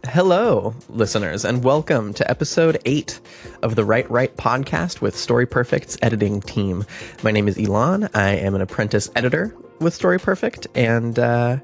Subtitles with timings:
[0.05, 3.19] Hello, listeners, and welcome to episode 8
[3.61, 6.85] of the Write Right podcast with Story Perfect's editing team.
[7.21, 8.09] My name is Elon.
[8.15, 11.57] I am an apprentice editor with Story Perfect, and uh,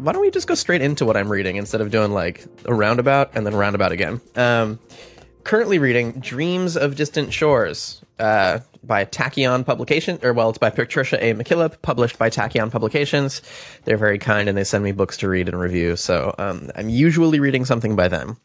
[0.00, 2.72] why don't we just go straight into what I'm reading instead of doing like a
[2.72, 4.20] roundabout and then roundabout again?
[4.34, 4.78] Um,
[5.44, 11.22] currently reading Dreams of Distant Shores uh, by Tachyon Publication, or well, it's by Patricia
[11.22, 11.34] A.
[11.34, 13.42] McKillip, published by Tachyon Publications.
[13.84, 16.88] They're very kind and they send me books to read and review, so um, I'm
[16.88, 18.38] usually reading something by them.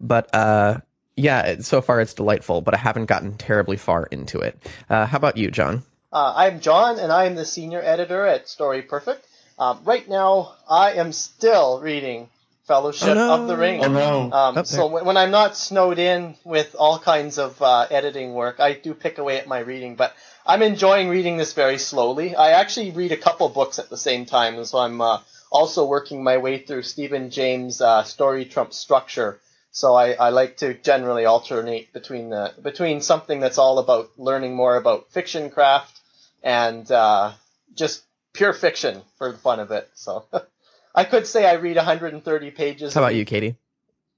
[0.00, 0.78] But uh,
[1.16, 4.58] yeah, so far it's delightful, but I haven't gotten terribly far into it.
[4.88, 5.82] Uh, how about you, John?
[6.12, 9.26] Uh, I'm John, and I am the senior editor at Story Perfect.
[9.58, 12.28] Um, right now, I am still reading
[12.66, 13.34] Fellowship Oh, no.
[13.34, 13.84] of the Ring.
[13.84, 14.32] Oh no.
[14.32, 18.58] Um, so when, when I'm not snowed in with all kinds of uh, editing work,
[18.58, 19.96] I do pick away at my reading.
[19.96, 20.14] But
[20.46, 22.34] I'm enjoying reading this very slowly.
[22.34, 25.20] I actually read a couple books at the same time, so I'm uh,
[25.52, 29.38] also working my way through Steven James' uh, Story Trump Structure.
[29.70, 34.54] So I, I like to generally alternate between the between something that's all about learning
[34.54, 36.00] more about fiction craft
[36.42, 37.32] and uh,
[37.74, 38.02] just
[38.34, 39.88] pure fiction for the fun of it.
[39.94, 40.26] So
[40.94, 42.92] I could say I read 130 pages.
[42.92, 43.56] How about you, Katie?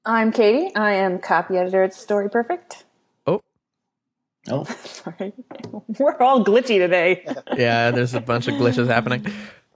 [0.05, 0.75] I'm Katie.
[0.75, 2.85] I am copy editor at Story Perfect.
[3.27, 3.41] Oh,
[4.49, 4.65] Oh.
[4.85, 5.33] Sorry.
[5.99, 7.25] We're all glitchy today.
[7.57, 9.27] Yeah, there's a bunch of glitches happening.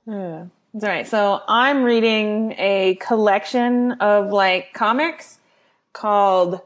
[0.06, 0.46] Yeah.
[0.74, 1.06] It's all right.
[1.06, 5.38] So I'm reading a collection of like comics
[5.92, 6.60] called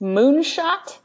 [0.00, 0.98] Moonshot.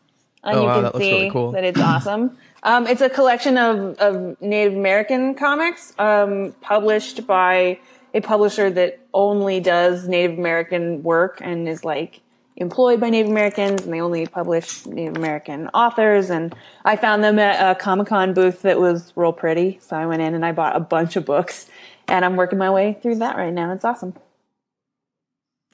[0.44, 1.52] And Oh, you wow, can that looks see really cool.
[1.54, 2.38] that it's awesome.
[2.64, 7.80] Um, it's a collection of, of Native American comics um, published by
[8.14, 12.22] a publisher that only does Native American work and is like
[12.58, 16.30] employed by Native Americans, and they only publish Native American authors.
[16.30, 16.54] And
[16.84, 20.22] I found them at a Comic Con booth that was real pretty, so I went
[20.22, 21.68] in and I bought a bunch of books,
[22.08, 23.72] and I'm working my way through that right now.
[23.74, 24.14] It's awesome.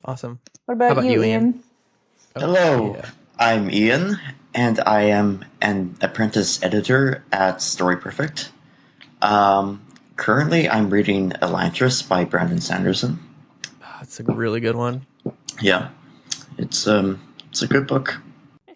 [0.04, 0.40] Awesome.
[0.66, 1.44] What about, about you, you, Ian?
[1.44, 1.64] Ian?
[2.36, 2.96] hello.
[2.96, 3.10] Yeah.
[3.40, 4.18] I'm Ian,
[4.56, 8.50] and I am an apprentice editor at Story Perfect.
[9.22, 9.86] Um,
[10.16, 13.20] currently, I'm reading Elantris by Brandon Sanderson.
[14.00, 15.06] That's a really good one.
[15.62, 15.90] Yeah,
[16.58, 18.20] it's um, it's a good book.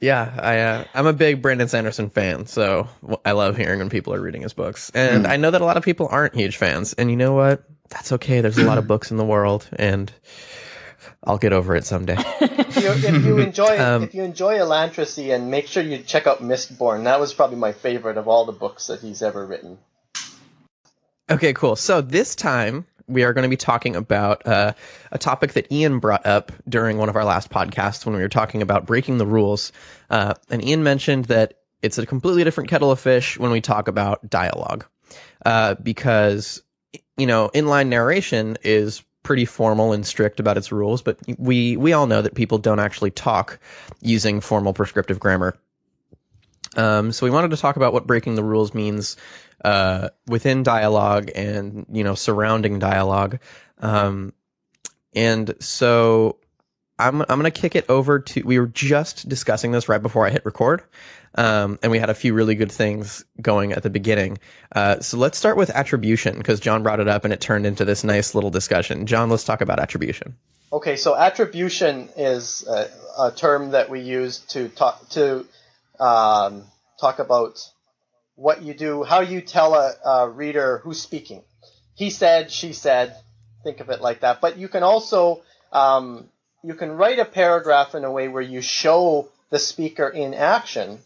[0.01, 2.87] Yeah, I uh, I'm a big Brandon Sanderson fan, so
[3.25, 4.91] I love hearing when people are reading his books.
[4.93, 5.29] And Mm.
[5.29, 7.63] I know that a lot of people aren't huge fans, and you know what?
[7.89, 8.39] That's okay.
[8.41, 10.11] There's a lot of books in the world, and
[11.23, 12.15] I'll get over it someday.
[12.41, 16.27] if you, if you enjoy Um, if you enjoy Elantris, and make sure you check
[16.27, 17.05] out Mistborn.
[17.05, 19.77] That was probably my favorite of all the books that he's ever written.
[21.29, 21.75] Okay, cool.
[21.75, 24.73] So this time we are going to be talking about uh,
[25.11, 28.29] a topic that Ian brought up during one of our last podcasts when we were
[28.29, 29.71] talking about breaking the rules.
[30.09, 33.87] Uh, and Ian mentioned that it's a completely different kettle of fish when we talk
[33.87, 34.85] about dialogue,
[35.45, 36.61] uh, because
[37.17, 41.93] you know inline narration is pretty formal and strict about its rules, but we we
[41.93, 43.59] all know that people don't actually talk
[44.01, 45.57] using formal prescriptive grammar.
[46.75, 49.17] Um, so we wanted to talk about what breaking the rules means
[49.65, 53.39] uh, within dialogue and you know surrounding dialogue.
[53.79, 54.33] Um,
[55.13, 56.37] and so
[56.97, 58.41] I'm I'm gonna kick it over to.
[58.43, 60.83] We were just discussing this right before I hit record,
[61.35, 64.37] um, and we had a few really good things going at the beginning.
[64.73, 67.85] Uh, so let's start with attribution because John brought it up and it turned into
[67.85, 69.05] this nice little discussion.
[69.05, 70.35] John, let's talk about attribution.
[70.71, 75.45] Okay, so attribution is a, a term that we use to talk to
[75.99, 76.63] um,
[76.99, 77.59] talk about
[78.35, 81.43] what you do, how you tell a, a reader who's speaking.
[81.95, 83.15] He said, she said.
[83.61, 84.39] Think of it like that.
[84.39, 85.41] But you can also
[85.73, 86.29] um,
[86.63, 90.99] you can write a paragraph in a way where you show the speaker in action,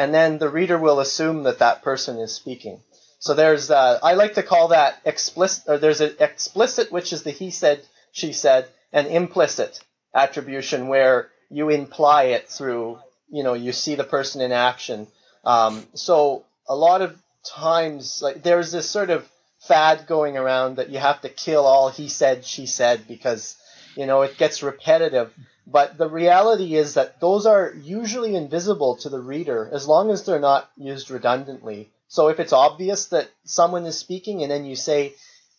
[0.00, 2.80] and then the reader will assume that that person is speaking.
[3.18, 5.64] So there's uh, I like to call that explicit.
[5.68, 9.78] Or there's an explicit, which is the he said, she said, and implicit
[10.14, 12.98] attribution where you imply it through
[13.28, 15.06] you know you see the person in action.
[15.44, 17.14] Um, so a lot of
[17.44, 19.28] times, like there's this sort of
[19.68, 23.54] fad going around that you have to kill all he said, she said because
[23.96, 25.30] you know it gets repetitive.
[25.70, 30.24] But the reality is that those are usually invisible to the reader as long as
[30.24, 31.90] they're not used redundantly.
[32.08, 35.14] So if it's obvious that someone is speaking and then you say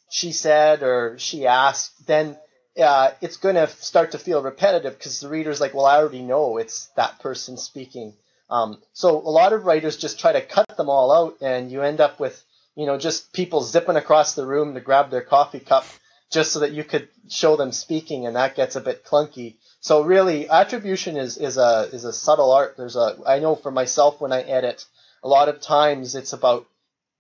[0.10, 2.38] she said or she asked, then
[2.78, 6.22] uh, it's going to start to feel repetitive because the reader's like, well, I already
[6.22, 8.14] know it's that person speaking.
[8.50, 11.82] Um, so a lot of writers just try to cut them all out, and you
[11.82, 12.44] end up with
[12.76, 15.86] you know just people zipping across the room to grab their coffee cup
[16.32, 19.56] just so that you could show them speaking, and that gets a bit clunky.
[19.82, 22.78] So really, attribution is, is a is a subtle art.
[22.78, 24.86] There's a I know for myself when I edit,
[25.24, 26.68] a lot of times it's about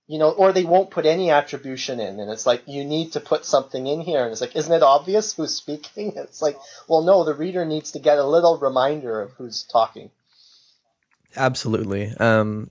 [0.07, 3.19] you know, or they won't put any attribution in, and it's like you need to
[3.19, 6.13] put something in here, and it's like, isn't it obvious who's speaking?
[6.17, 10.11] It's like, well, no, the reader needs to get a little reminder of who's talking.
[11.35, 12.09] Absolutely.
[12.17, 12.69] Um,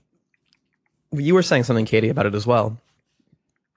[1.11, 2.77] you were saying something, Katie, about it as well.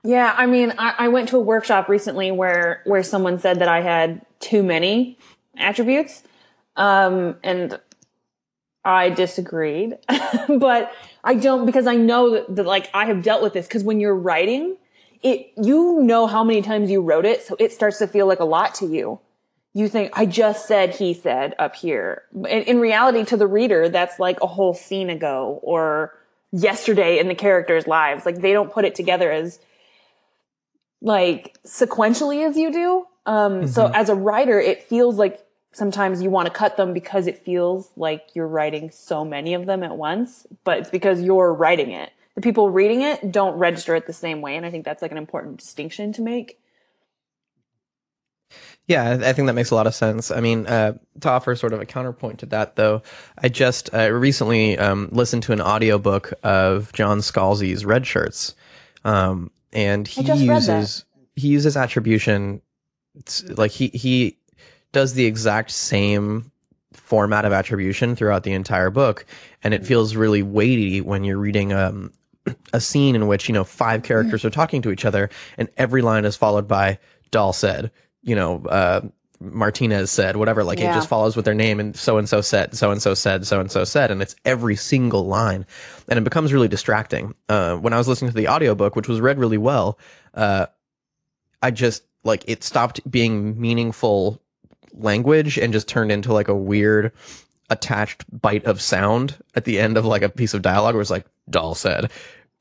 [0.02, 3.68] Yeah, I mean, I, I went to a workshop recently where where someone said that
[3.68, 5.16] I had too many
[5.56, 6.22] attributes,
[6.76, 7.78] um, and
[8.84, 9.98] I disagreed,
[10.48, 10.92] but
[11.22, 14.00] I don't because I know that, that like I have dealt with this because when
[14.00, 14.76] you're writing
[15.22, 18.40] it, you know how many times you wrote it, so it starts to feel like
[18.40, 19.20] a lot to you.
[19.72, 22.22] You think I just said he said up here.
[22.34, 26.14] In, in reality, to the reader, that's like a whole scene ago or
[26.52, 28.24] yesterday in the characters' lives.
[28.24, 29.58] Like they don't put it together as
[31.00, 33.06] like sequentially as you do.
[33.26, 33.66] Um, mm-hmm.
[33.66, 35.43] so as a writer, it feels like
[35.74, 39.66] sometimes you want to cut them because it feels like you're writing so many of
[39.66, 42.12] them at once, but it's because you're writing it.
[42.36, 44.56] The people reading it don't register it the same way.
[44.56, 46.58] And I think that's like an important distinction to make.
[48.86, 50.30] Yeah, I think that makes a lot of sense.
[50.30, 53.02] I mean, uh, to offer sort of a counterpoint to that, though,
[53.38, 58.54] I just uh, recently um, listened to an audiobook of John Scalzi's Red Shirts,
[59.04, 62.60] um, and he uses he uses attribution.
[63.56, 64.36] like he he
[64.94, 66.50] does the exact same
[66.94, 69.26] format of attribution throughout the entire book,
[69.62, 72.12] and it feels really weighty when you're reading um,
[72.72, 76.00] a scene in which you know five characters are talking to each other, and every
[76.00, 76.98] line is followed by
[77.30, 77.90] "Dahl said,"
[78.22, 78.64] you know.
[78.64, 79.02] Uh,
[79.40, 80.92] Martinez said, whatever, like yeah.
[80.92, 83.46] it just follows with their name and so and so said, so and so said,
[83.46, 85.66] so and so said, and it's every single line.
[86.08, 87.34] And it becomes really distracting.
[87.50, 89.98] Uh, when I was listening to the audiobook, which was read really well,
[90.32, 90.66] uh,
[91.60, 94.40] I just like it stopped being meaningful
[94.96, 97.12] language and just turned into like a weird
[97.70, 101.10] attached bite of sound at the end of like a piece of dialogue where it's
[101.10, 102.10] like Dahl said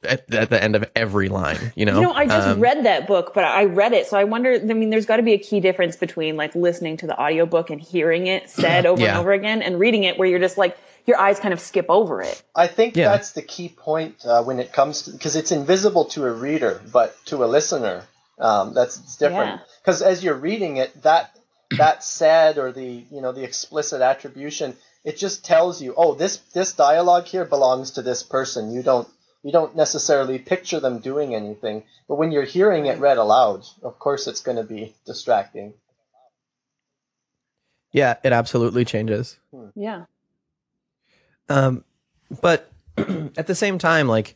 [0.04, 1.96] at, at the end of every line, you know?
[1.96, 4.08] You know, I just um, read that book, but I read it.
[4.08, 6.98] So I wonder, I mean, there's got to be a key difference between like listening
[6.98, 9.10] to the audiobook and hearing it said over yeah.
[9.10, 11.86] and over again and reading it where you're just like, your eyes kind of skip
[11.90, 12.42] over it.
[12.56, 13.10] I think yeah.
[13.10, 16.82] that's the key point uh, when it comes to, because it's invisible to a reader,
[16.94, 18.06] but to a listener,
[18.40, 19.60] um, that's different.
[19.82, 20.08] Because yeah.
[20.08, 21.38] as you're reading it, that
[21.78, 26.38] that said or the you know the explicit attribution it just tells you oh this
[26.54, 28.72] this dialogue here belongs to this person.
[28.72, 29.08] You don't
[29.44, 31.84] you don't necessarily picture them doing anything.
[32.08, 35.74] But when you're hearing it read aloud of course it's going to be distracting.
[37.92, 39.38] Yeah it absolutely changes.
[39.52, 39.68] Hmm.
[39.76, 40.06] yeah.
[41.50, 41.84] Um
[42.42, 44.36] but at the same time like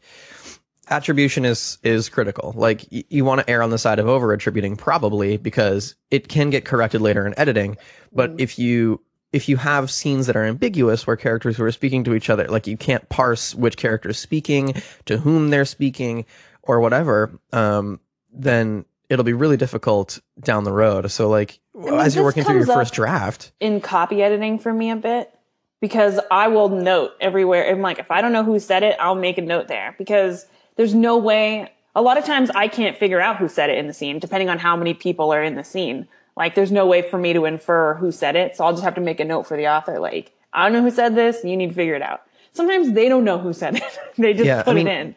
[0.89, 2.53] attribution is is critical.
[2.55, 6.27] Like y- you want to err on the side of over attributing probably because it
[6.27, 7.77] can get corrected later in editing.
[8.13, 8.41] But mm.
[8.41, 9.01] if you
[9.33, 12.47] if you have scenes that are ambiguous where characters who are speaking to each other,
[12.47, 14.73] like you can't parse which character is speaking,
[15.05, 16.25] to whom they're speaking,
[16.63, 17.99] or whatever, um,
[18.31, 21.09] then it'll be really difficult down the road.
[21.11, 21.59] So like
[21.93, 23.51] as you're working through your first draft.
[23.59, 25.33] In copy editing for me a bit.
[25.79, 27.69] Because I will note everywhere.
[27.69, 29.93] I'm like, if I don't know who said it, I'll make a note there.
[29.99, 30.47] Because
[30.77, 31.71] there's no way.
[31.95, 34.49] A lot of times I can't figure out who said it in the scene, depending
[34.49, 36.07] on how many people are in the scene.
[36.35, 38.55] Like, there's no way for me to infer who said it.
[38.55, 39.99] So I'll just have to make a note for the author.
[39.99, 41.43] Like, I don't know who said this.
[41.43, 42.21] You need to figure it out.
[42.53, 43.99] Sometimes they don't know who said it.
[44.17, 45.15] they just yeah, put I mean, it in.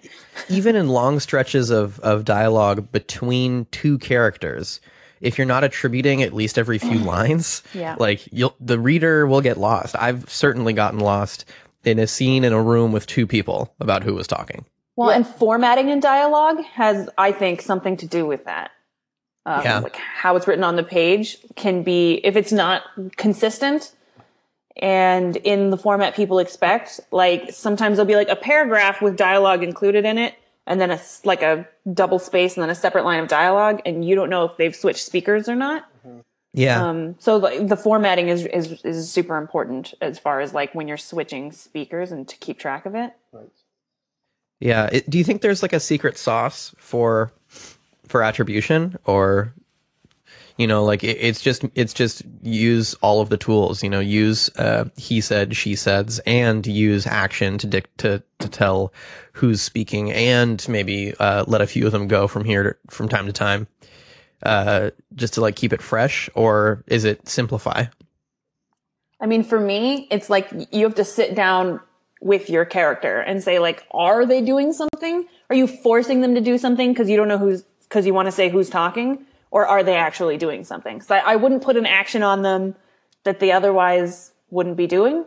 [0.49, 4.81] even in long stretches of, of dialogue between two characters,
[5.21, 7.97] if you're not attributing at least every few lines, yeah.
[7.99, 9.97] like you'll, the reader will get lost.
[9.99, 11.45] I've certainly gotten lost
[11.85, 14.65] in a scene in a room with two people about who was talking.
[15.01, 15.17] Well, yeah.
[15.17, 18.71] and formatting in dialogue has, I think, something to do with that.
[19.47, 19.79] Um, yeah.
[19.79, 22.83] Like how it's written on the page can be, if it's not
[23.17, 23.95] consistent
[24.77, 29.63] and in the format people expect, like sometimes there'll be like a paragraph with dialogue
[29.63, 30.35] included in it
[30.67, 34.05] and then a, like a double space and then a separate line of dialogue and
[34.05, 35.89] you don't know if they've switched speakers or not.
[36.07, 36.21] Mm-hmm.
[36.53, 36.87] Yeah.
[36.87, 40.89] Um, so the, the formatting is, is, is super important as far as like when
[40.89, 43.15] you're switching speakers and to keep track of it.
[43.33, 43.49] Right.
[44.61, 44.89] Yeah.
[44.93, 47.33] It, do you think there's like a secret sauce for
[48.07, 49.55] for attribution, or
[50.59, 53.83] you know, like it, it's just it's just use all of the tools.
[53.83, 58.49] You know, use uh, he said, she says, and use action to dic- to to
[58.49, 58.93] tell
[59.33, 63.09] who's speaking, and maybe uh, let a few of them go from here to, from
[63.09, 63.67] time to time,
[64.43, 67.85] uh, just to like keep it fresh, or is it simplify?
[69.19, 71.81] I mean, for me, it's like you have to sit down
[72.21, 75.27] with your character and say like, are they doing something?
[75.49, 78.27] Are you forcing them to do something because you don't know who's, because you want
[78.27, 79.27] to say who's talking?
[79.53, 81.01] or are they actually doing something?
[81.01, 82.77] So I, I wouldn't put an action on them
[83.25, 85.25] that they otherwise wouldn't be doing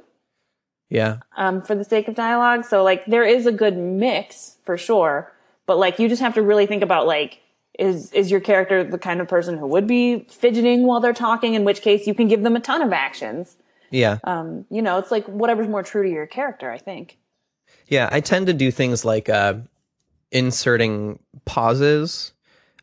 [0.89, 1.17] Yeah.
[1.35, 2.63] um, for the sake of dialogue.
[2.63, 5.33] So like there is a good mix for sure,
[5.65, 7.41] but like you just have to really think about like
[7.77, 11.53] is is your character the kind of person who would be fidgeting while they're talking?
[11.55, 13.57] In which case you can give them a ton of actions.
[13.93, 14.17] Yeah.
[14.25, 16.69] Um, you know, it's like whatever's more true to your character.
[16.71, 17.17] I think.
[17.87, 19.55] Yeah, I tend to do things like uh,
[20.31, 22.33] inserting pauses,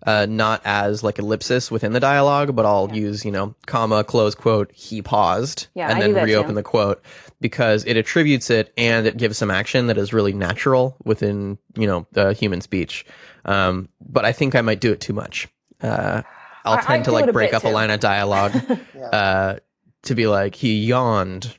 [0.06, 4.34] uh, not as like ellipsis within the dialogue, but I'll use you know comma close
[4.34, 6.54] quote he paused Yeah, and I then reopen too.
[6.56, 7.02] the quote
[7.40, 11.86] because it attributes it and it gives some action that is really natural within you
[11.86, 13.04] know the human speech.
[13.44, 15.48] Um, but I think I might do it too much.
[15.82, 16.22] Uh,
[16.64, 18.52] I'll I- I tend to like break bit up a line of dialogue
[18.94, 19.06] Yeah.
[19.06, 19.58] uh,
[20.04, 21.56] to be like he yawned.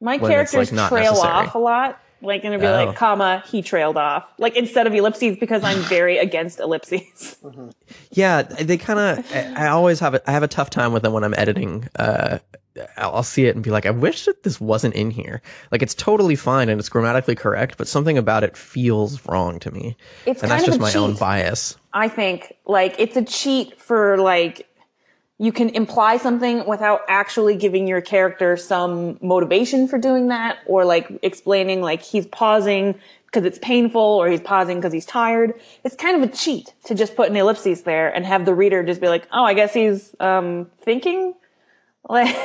[0.00, 1.32] My characters like, trail necessary.
[1.32, 2.00] off a lot.
[2.20, 2.86] Like, and it'd be Oh.
[2.86, 4.26] like, comma, he trailed off.
[4.38, 7.36] Like, instead of ellipses, because I'm very against ellipses.
[8.12, 9.32] Yeah, they kind of.
[9.34, 11.88] I, I always have a, I have a tough time with them when I'm editing.
[11.98, 12.38] Uh,
[12.96, 15.42] I'll I'll see it and be like, I wish that this wasn't in here.
[15.72, 19.70] Like it's totally fine and it's grammatically correct, but something about it feels wrong to
[19.72, 21.76] me, It's and kind that's of just a my own bias.
[21.92, 24.66] I think like it's a cheat for like
[25.38, 30.84] you can imply something without actually giving your character some motivation for doing that or
[30.84, 32.94] like explaining like he's pausing
[33.26, 35.54] because it's painful or he's pausing because he's tired.
[35.82, 38.84] It's kind of a cheat to just put an ellipses there and have the reader
[38.84, 41.34] just be like, "Oh, I guess he's um thinking."
[42.06, 42.36] Like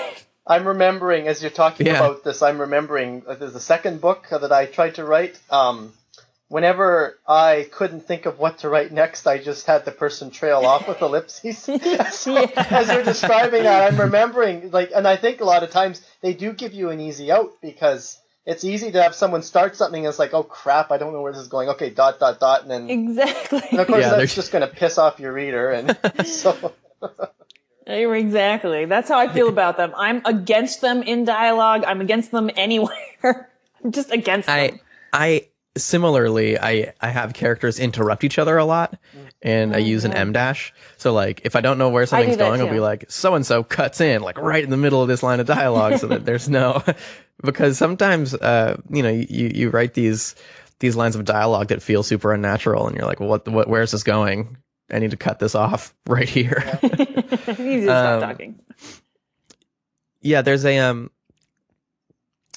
[0.48, 1.98] I'm remembering as you're talking Yeah.
[1.98, 2.42] about this.
[2.42, 5.38] I'm remembering uh, there's a second book that I tried to write.
[5.50, 5.92] Um,
[6.50, 10.66] whenever I couldn't think of what to write next, I just had the person trail
[10.66, 11.58] off with ellipses.
[12.12, 16.02] so, As you're describing that, I'm remembering like, and I think a lot of times
[16.22, 20.04] they do give you an easy out because it's easy to have someone start something
[20.04, 21.70] and it's like, oh crap, I don't know where this is going.
[21.70, 23.62] Okay, dot dot dot, and then exactly.
[23.72, 26.74] and of course Yeah, that's there's- just going to piss off your reader, and so.
[27.88, 28.86] Exactly.
[28.86, 29.94] That's how I feel about them.
[29.98, 31.84] I'm against them in dialogue.
[31.88, 33.50] I'm against them anywhere.
[33.84, 34.80] I'm just against them.
[35.12, 39.00] I I similarly I I have characters interrupt each other a lot,
[39.42, 40.74] and I use an em dash.
[40.98, 42.74] So like if I don't know where something's that going, I'll too.
[42.74, 45.40] be like so and so cuts in like right in the middle of this line
[45.40, 46.84] of dialogue, so that there's no
[47.44, 50.36] because sometimes uh you know you you write these
[50.80, 54.04] these lines of dialogue that feel super unnatural, and you're like what what where's this
[54.04, 54.58] going?
[54.92, 56.64] I need to cut this off right here.
[56.84, 58.60] you need to stop Um, talking.
[60.22, 61.12] yeah there's a um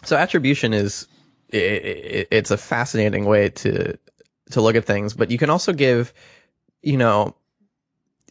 [0.05, 1.07] so attribution is
[1.53, 3.97] i i it's a fascinating way to
[4.51, 6.13] to look at things but you can also give
[6.83, 7.35] you know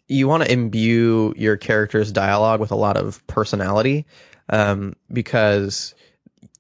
[0.07, 4.05] you want to imbue your character's dialogue with a lot of personality
[4.49, 5.95] um because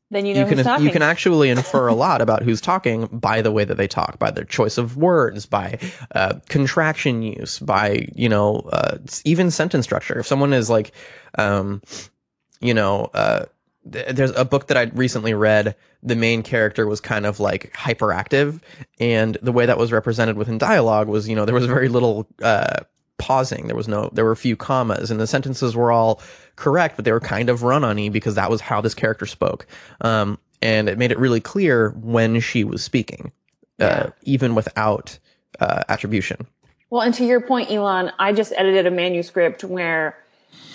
[0.09, 0.85] Then you know you can talking.
[0.85, 4.19] you can actually infer a lot about who's talking by the way that they talk,
[4.19, 5.79] by their choice of words, by
[6.15, 10.19] uh, contraction use, by you know uh, even sentence structure.
[10.19, 10.91] If someone is like,
[11.37, 11.81] um,
[12.61, 13.45] you know, uh,
[13.83, 15.75] there's a book that I recently read.
[16.03, 18.61] The main character was kind of like hyperactive,
[18.99, 22.27] and the way that was represented within dialogue was, you know, there was very little.
[22.41, 22.81] Uh,
[23.17, 26.19] pausing there was no there were a few commas and the sentences were all
[26.55, 29.27] correct but they were kind of run on y because that was how this character
[29.27, 29.67] spoke
[30.01, 33.31] um, and it made it really clear when she was speaking
[33.79, 35.19] uh, even without
[35.59, 36.47] uh, attribution
[36.91, 40.17] Well, and to your point, Elon, I just edited a manuscript where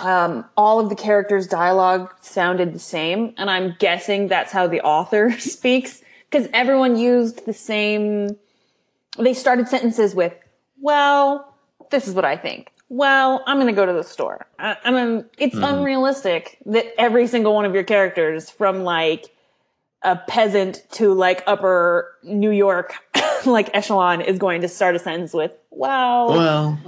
[0.01, 4.81] um, all of the characters' dialogue sounded the same, and I'm guessing that's how the
[4.83, 8.37] author speaks because everyone used the same.
[9.19, 10.35] They started sentences with,
[10.81, 11.55] "Well,
[11.91, 14.47] this is what I think." Well, I'm going to go to the store.
[14.59, 19.27] I, I mean, it's unrealistic that every single one of your characters, from like
[20.03, 22.95] a peasant to like upper New York,
[23.47, 26.79] like echelon, is going to start a sentence with "Well," Well,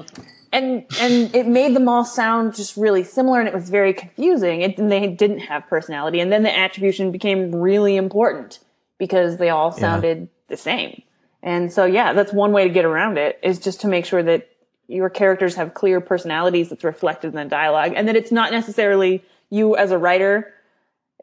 [0.52, 4.62] and and it made them all sound just really similar, and it was very confusing.
[4.62, 8.61] It, and they didn't have personality, and then the attribution became really important
[8.99, 11.02] because they all sounded the same.
[11.43, 14.23] And so, yeah, that's one way to get around it is just to make sure
[14.23, 14.49] that
[14.88, 19.23] your characters have clear personalities that's reflected in the dialogue, and that it's not necessarily
[19.50, 20.52] you as a writer.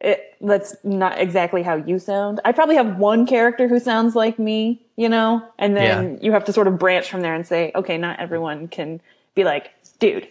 [0.01, 2.41] It, that's not exactly how you sound.
[2.45, 6.45] I probably have one character who sounds like me, you know, and then you have
[6.45, 9.01] to sort of branch from there and say, okay, not everyone can
[9.35, 10.27] be like, dude,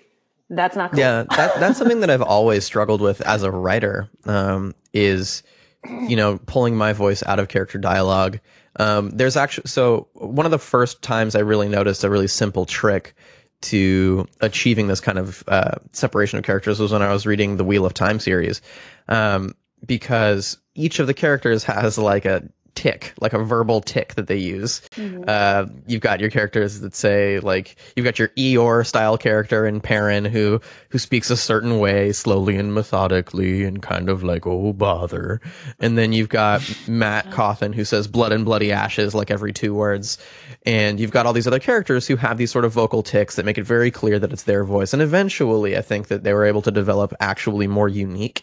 [0.50, 1.00] that's not cool.
[1.00, 4.08] Yeah, that that's something that I've always struggled with as a writer.
[4.25, 5.42] Um, is
[5.84, 8.40] you know pulling my voice out of character dialogue.
[8.76, 12.66] Um, there's actually so one of the first times I really noticed a really simple
[12.66, 13.14] trick
[13.62, 17.64] to achieving this kind of uh, separation of characters was when I was reading the
[17.64, 18.61] Wheel of Time series,
[19.08, 19.54] um,
[19.87, 22.42] because each of the characters has like a
[22.75, 24.81] tick, like a verbal tick that they use.
[24.97, 25.25] Mm-hmm.
[25.26, 29.81] Uh, you've got your characters that say like you've got your Eeyore style character in
[29.81, 34.73] Perrin who who speaks a certain way, slowly and methodically, and kind of like oh
[34.73, 35.40] bother.
[35.78, 39.75] And then you've got Mat Cauthon who says blood and bloody ashes like every two
[39.75, 40.19] words.
[40.66, 43.44] And you've got all these other characters who have these sort of vocal ticks that
[43.44, 44.92] make it very clear that it's their voice.
[44.94, 48.42] And eventually, I think that they were able to develop actually more unique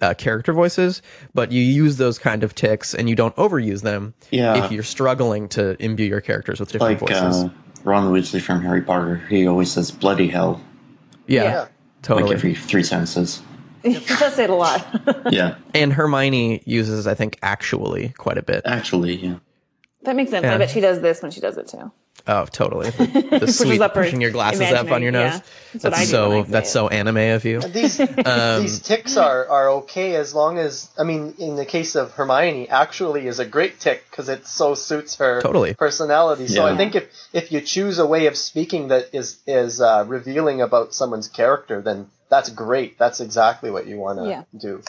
[0.00, 1.00] uh, character voices,
[1.34, 4.64] but you use those kind of ticks and you don't overuse them Yeah.
[4.64, 7.44] if you're struggling to imbue your characters with different Like voices.
[7.44, 7.48] uh,
[7.84, 10.60] Ron Weasley from Harry Potter, he always says bloody hell,
[11.26, 11.66] yeah,
[12.08, 12.14] Yeah.
[12.14, 13.42] like every three sentences.
[13.82, 14.86] he does say it a lot.
[15.32, 18.62] Yeah, and Hermione uses, I think, actually quite a bit.
[18.66, 19.36] actually, yeah.
[20.02, 20.44] That makes sense.
[20.44, 20.54] Yeah.
[20.54, 21.90] I bet she does this when she does it too.
[22.26, 22.90] Oh, totally.
[23.30, 25.34] The, the sweet up pushing your glasses up on your nose.
[25.34, 25.40] yeah.
[25.72, 26.72] That's That's so that's it.
[26.72, 27.60] so anime of you.
[27.60, 27.96] These
[28.58, 32.68] these ticks are, are okay as long as I mean, in the case of Hermione,
[32.68, 35.74] actually is a great tick because it so suits her Totally.
[35.74, 36.46] personality.
[36.48, 40.04] So I think if if you choose a way of speaking that is is uh,
[40.06, 42.98] revealing about someone's character, then that's great.
[42.98, 44.42] That's exactly what you want to Yeah.
[44.58, 44.82] do.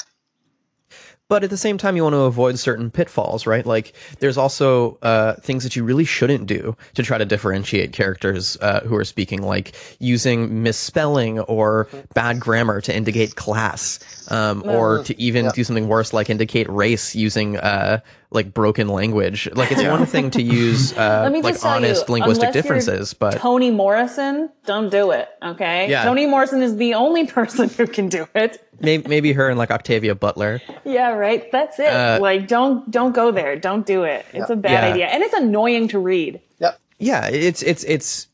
[1.31, 3.65] But at the same time you want to avoid certain pitfalls right?
[3.65, 8.57] Like there's also uh, things that you really shouldn't do to try to differentiate characters
[8.59, 13.97] uh, who are speaking like using misspelling or bad grammar to indicate class
[14.31, 15.51] um, or to even Yeah.
[15.53, 17.99] do something worse like indicate race using uh,
[18.31, 22.55] like broken language like it's one thing to use uh, like honest you, linguistic unless
[22.55, 25.27] you're differences but Toni Morrison, don't do it.
[25.43, 25.89] Okay.
[25.89, 26.03] Yeah.
[26.05, 28.65] Toni Morrison is the only person who can do it.
[28.79, 31.51] maybe, maybe her and like octavia butler Yeah, right.
[31.51, 31.91] That's it.
[31.93, 33.55] Uh, like, don't don't go there.
[33.59, 34.25] Don't do it.
[34.33, 34.93] It's a bad Yeah.
[34.93, 36.39] idea, and it's annoying to read.
[36.59, 36.79] Yep.
[36.99, 38.27] yeah it's it's it's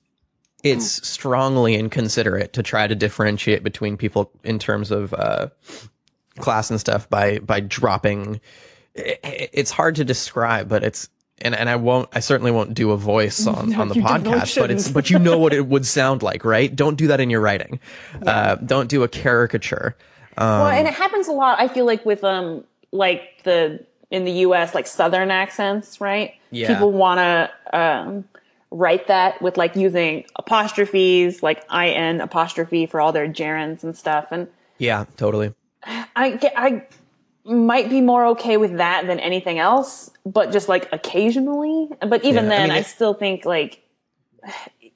[0.63, 5.47] it's strongly inconsiderate to try to differentiate between people in terms of uh,
[6.39, 8.39] class and stuff by by dropping
[8.97, 11.09] i- i- it's hard to describe but it's
[11.41, 14.71] and, and I won't I certainly won't do a voice on, on the podcast but
[14.71, 17.41] it's but you know what it would sound like right don't do that in your
[17.41, 17.79] writing
[18.25, 19.95] uh, don't do a caricature
[20.39, 21.59] um, well, and it happens a lot.
[21.59, 24.75] I feel like with um, like the in the U.S.
[24.75, 26.35] like Southern accents, right?
[26.51, 26.67] Yeah.
[26.67, 28.23] People want to um
[28.71, 34.27] write that with like using apostrophes, like in apostrophe for all their gerunds and stuff,
[34.31, 35.53] and yeah totally
[35.85, 36.85] I I
[37.45, 41.89] might be more okay with that than anything else, but just like occasionally.
[42.01, 43.81] But even Yeah, I then, mean, I, still think like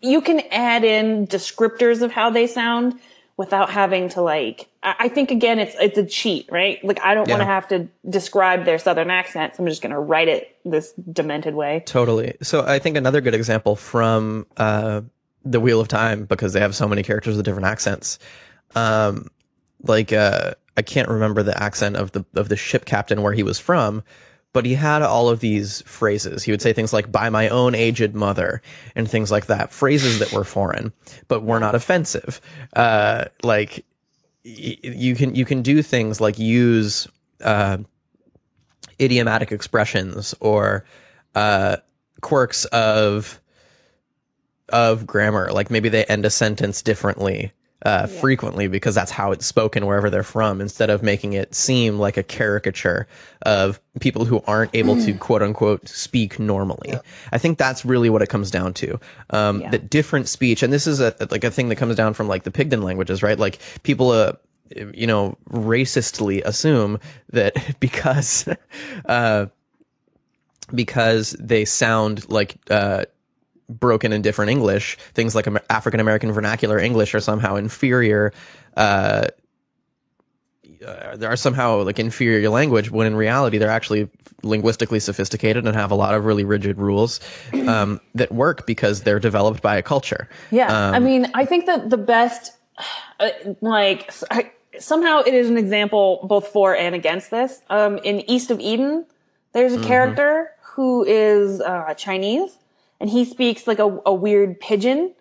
[0.01, 2.99] you can add in descriptors of how they sound
[3.37, 4.67] without having to like.
[4.83, 6.83] I, think again, it's it's a cheat, right?
[6.83, 9.59] Like I don't want to have to describe their southern accents.
[9.59, 11.83] I'm just going to write it this demented way.
[11.85, 12.35] Totally.
[12.41, 15.01] So I think another good example from uh,
[15.45, 18.17] the Wheel of Time because they have so many characters with different accents.
[18.73, 19.29] Um,
[19.83, 23.43] like uh, I can't remember the accent of the of the ship captain where he
[23.43, 24.03] was from,
[24.51, 26.41] but he had all of these phrases.
[26.41, 28.63] He would say things like "by my own aged mother"
[28.95, 29.71] and things like that.
[29.71, 30.91] Phrases that were foreign
[31.27, 32.41] but were not offensive.
[32.75, 33.85] Uh, like
[34.43, 37.07] you can you can do things like use.
[37.43, 37.77] Uh,
[39.01, 40.85] idiomatic expressions or
[41.35, 41.77] uh,
[42.21, 43.41] quirks of
[44.69, 45.51] of grammar.
[45.51, 47.51] Like maybe they end a sentence differently
[47.83, 51.97] uh, frequently because that's how it's spoken wherever they're from, instead of making it seem
[51.97, 53.07] like a caricature
[53.43, 56.93] of people who aren't able to quote unquote speak normally.
[57.31, 58.99] I think that's really what it comes down to.
[59.29, 59.71] Um, Yeah.
[59.71, 62.43] That different speech, and this is a like a thing that comes down from like
[62.43, 63.37] the Pidgin languages, right?
[63.37, 64.11] Like people.
[64.11, 64.33] Uh,
[64.93, 66.97] you know, racistly assume
[67.31, 68.47] that because
[69.05, 69.47] uh,
[70.73, 73.03] because they sound like uh,
[73.79, 78.33] broken and different English, things like African American vernacular English are somehow inferior.
[78.77, 79.27] Uh,
[80.85, 84.09] uh, are somehow like inferior language when in reality they're actually
[84.43, 87.19] linguistically sophisticated and have a lot of really rigid rules
[87.67, 90.27] um, that work because they're developed by a culture.
[90.49, 92.53] Yeah, I Um, mean, I think that the best,
[93.19, 93.29] uh,
[93.61, 97.61] like, I, somehow it is an example both for and against this.
[97.69, 99.05] Um, in East of Eden,
[99.53, 99.87] there's a Mm-hmm.
[99.87, 102.57] character who is uh, Chinese,
[103.01, 105.13] and he speaks like a, a weird pidgin.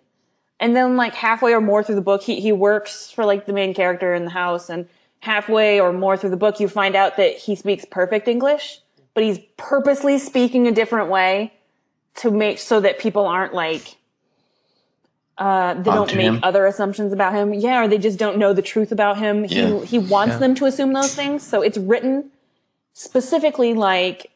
[0.59, 3.53] And then, like halfway or more through the book, he he works for like the
[3.53, 4.87] main character in the house, and
[5.21, 8.79] halfway or more through the book, you find out that he speaks perfect English,
[9.15, 11.51] but he's purposely speaking a different way
[12.17, 13.97] to make so that people aren't like
[15.39, 16.39] uh, they don't make him.
[16.43, 17.55] other assumptions about him.
[17.55, 19.45] Yeah, or they just don't know the truth about him.
[19.45, 19.79] Yeah.
[19.79, 20.37] He he wants Yeah.
[20.39, 21.41] them to assume those things.
[21.41, 22.29] So it's written
[22.93, 24.29] specifically like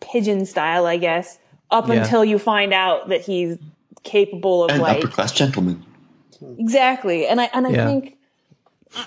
[0.00, 1.38] pidgin style, I guess,
[1.70, 1.94] up Yeah.
[1.94, 3.58] until you find out that he's
[4.02, 5.82] capable of An like upper class gentleman.
[6.58, 7.26] exactly.
[7.26, 7.86] And I and I Yeah.
[7.86, 8.16] think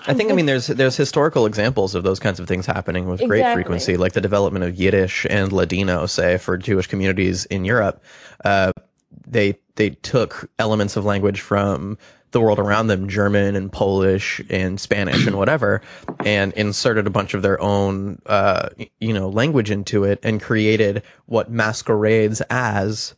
[0.06, 3.20] I think I mean there's there's historical examples of those kinds of things happening with
[3.26, 8.02] great frequency, like the development of Yiddish and Ladino, say for Jewish communities in Europe.
[8.44, 8.72] Uh,
[9.26, 11.98] they they took elements of language from
[12.34, 15.80] the world around them, German and Polish and Spanish and whatever,
[16.26, 18.68] and inserted a bunch of their own uh,
[19.00, 23.14] you know language into it and created what masquerades as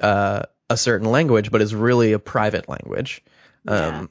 [0.00, 3.22] uh, a certain language, but is really a private language.
[3.68, 4.08] Um,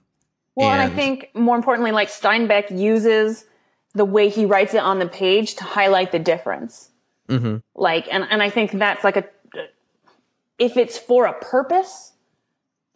[0.56, 3.46] Well, and, I think more importantly, like Steinbeck uses
[3.94, 6.90] the way he writes it on the page to highlight the difference.
[7.30, 7.58] Mm-hmm.
[7.76, 9.26] Like, and, and I think that's like a,
[10.58, 12.09] if it's for a purpose,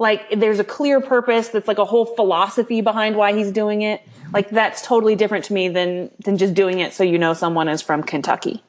[0.04, 4.02] like there's a clear purpose that's like a whole philosophy behind why he's doing it.
[4.34, 7.70] Like that's totally different to me than, than just doing it so you know someone
[7.70, 8.62] is from Kentucky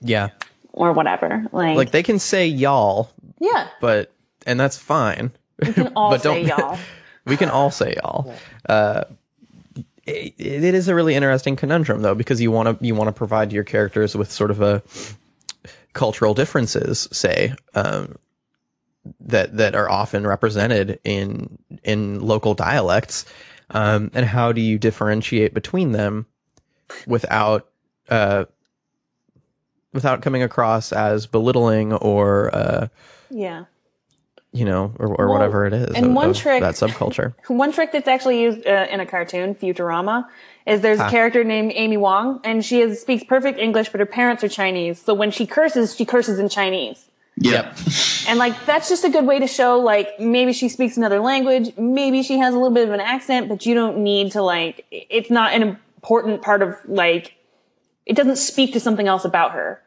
[0.00, 0.30] yeah.
[0.72, 1.46] or whatever.
[1.52, 4.10] Like, like they can say y'all, yeah, but
[4.46, 5.32] and that's fine.
[5.60, 6.78] we can all But say don't- y'all.
[7.26, 8.34] We can all say y'all.
[8.68, 9.04] Uh,
[10.04, 13.12] it, it is a really interesting conundrum though, because you want to you want to
[13.12, 14.82] provide your characters with sort of a
[15.94, 18.16] cultural differences, say, um,
[19.20, 23.24] that that are often represented in in local dialects,
[23.70, 26.26] um, and how do you differentiate between them
[27.06, 27.68] without
[28.08, 28.44] uh,
[29.92, 32.88] without coming across as belittling or uh,
[33.30, 33.64] Yeah.
[34.52, 35.94] you know, or, or Well, whatever it is.
[35.94, 37.34] and of- one of trick- that subculture.
[37.48, 40.26] One trick that's actually used uh, in a cartoon, Futurama,
[40.66, 41.08] is there's Ah.
[41.08, 44.48] a character named Amy Wong, and she is, speaks perfect English, but her parents are
[44.48, 45.00] Chinese.
[45.00, 47.08] So when she curses, she curses in Chinese.
[47.36, 47.76] Yep.
[48.28, 51.76] And like that's just a good way to show like maybe she speaks another language,
[51.76, 54.86] maybe she has a little bit of an accent, but you don't need to like
[54.90, 57.34] it's not an important part of like
[58.06, 59.82] it doesn't speak to something else about her.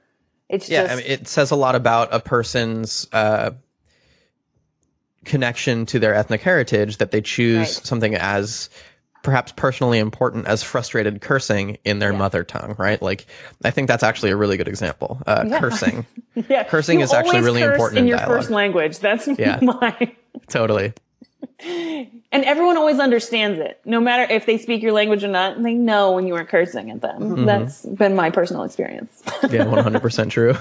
[0.50, 3.52] It's Yeah, just I mean, it says a lot about a person's uh,
[5.26, 7.68] connection to their ethnic heritage that they choose Right.
[7.68, 8.70] something as
[9.28, 12.18] perhaps personally important as frustrated cursing in their Yeah.
[12.18, 13.02] mother tongue, right?
[13.02, 13.26] Like,
[13.66, 15.22] I think that's actually a really good example.
[15.28, 15.60] Uh, Yeah.
[15.60, 16.06] Cursing,
[16.48, 16.64] yeah.
[16.64, 18.38] cursing You is actually really important in in your dialogue.
[18.38, 19.00] first language.
[19.00, 19.60] That's Yeah.
[19.62, 20.14] my
[20.48, 20.94] totally.
[21.60, 23.82] And everyone always understands it.
[23.84, 26.90] No matter if they speak your language or not, they know when you are cursing
[26.90, 27.20] at them.
[27.22, 27.46] Mm-hmm.
[27.46, 29.12] That's been my personal experience.
[29.50, 30.56] yeah, one hundred percent true.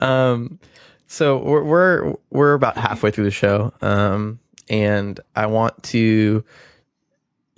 [0.00, 0.60] um,
[1.08, 4.38] so we're we're we're about halfway through the show, um,
[4.68, 6.44] and I want to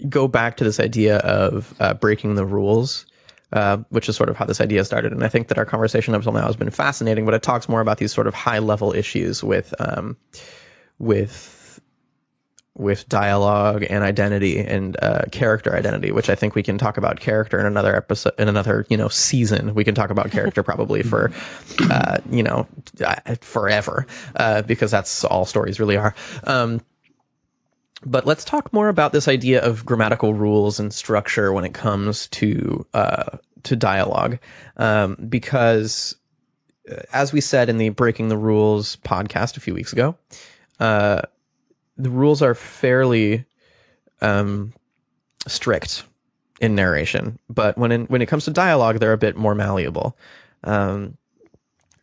[0.09, 3.07] go back to this idea of uh, breaking the rules.
[3.53, 6.13] Uh, which is sort of how this idea started, and I think that our conversation
[6.13, 7.25] up until now has been fascinating.
[7.25, 10.17] But it talks more about these sort of high level issues with um,
[10.99, 11.81] with
[12.77, 17.21] with dialogue and identity and uh, character identity, which I think we can talk about
[17.21, 19.75] character in another episode, in another you know season.
[19.75, 21.31] We can talk about character probably for
[21.91, 22.67] uh, you know
[23.05, 26.15] uh, forever uh, because that's all stories really are.
[26.45, 26.81] Um,
[28.05, 32.29] but let's talk more about this idea of grammatical rules and structure when it comes
[32.29, 34.39] to uh, to dialogue,
[34.77, 36.17] um, because
[36.91, 40.17] uh, as we said in the Breaking the Rules podcast a few weeks ago,
[40.81, 41.23] uh,
[41.97, 43.45] the rules are fairly
[44.21, 44.73] um,
[45.47, 46.05] strict
[46.61, 50.17] in narration, but when in, when it comes to dialogue, they're a bit more malleable.
[50.63, 51.17] Um,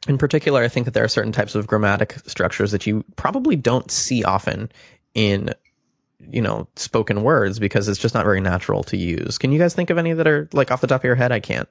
[0.08, 3.56] in particular, I think that there are certain types of grammatic structures that you probably
[3.56, 4.72] don't see often
[5.14, 5.54] in
[6.30, 9.38] you know spoken words because it's just not very natural to use.
[9.38, 11.32] Can you guys think of any that are like off the top of your head?
[11.32, 11.70] I can't.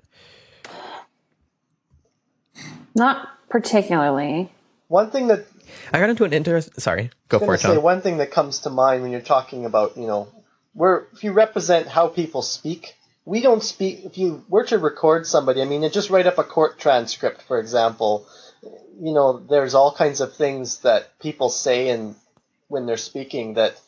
[2.95, 4.53] Not particularly.
[4.89, 5.47] One thing that
[5.93, 6.81] I got into an interest.
[6.81, 7.83] Sorry, go I'm for it, say John.
[7.83, 10.29] one thing that comes to mind when you're talking about, you know,
[10.73, 14.05] where if you represent how people speak, we don't speak.
[14.05, 17.59] If you were to record somebody, I mean, just write up a court transcript, for
[17.59, 18.27] example.
[19.01, 22.15] You know, there's all kinds of things that people say and
[22.69, 23.81] when they're speaking that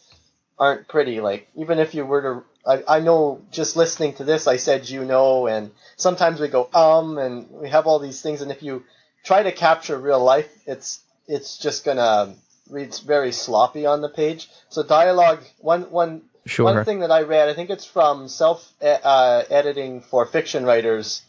[0.59, 1.21] aren't pretty.
[1.21, 4.89] Like even if you were to, I, I know just listening to this, I said
[4.89, 8.63] you know, and sometimes we go um, and we have all these things, and if
[8.63, 8.85] you
[9.25, 12.35] try to capture real life, it's it's just gonna
[12.71, 14.49] read very sloppy on the page.
[14.69, 16.65] So dialogue, one one Sure.
[16.65, 21.23] one thing that I read, I think it's from self uh, editing for fiction writers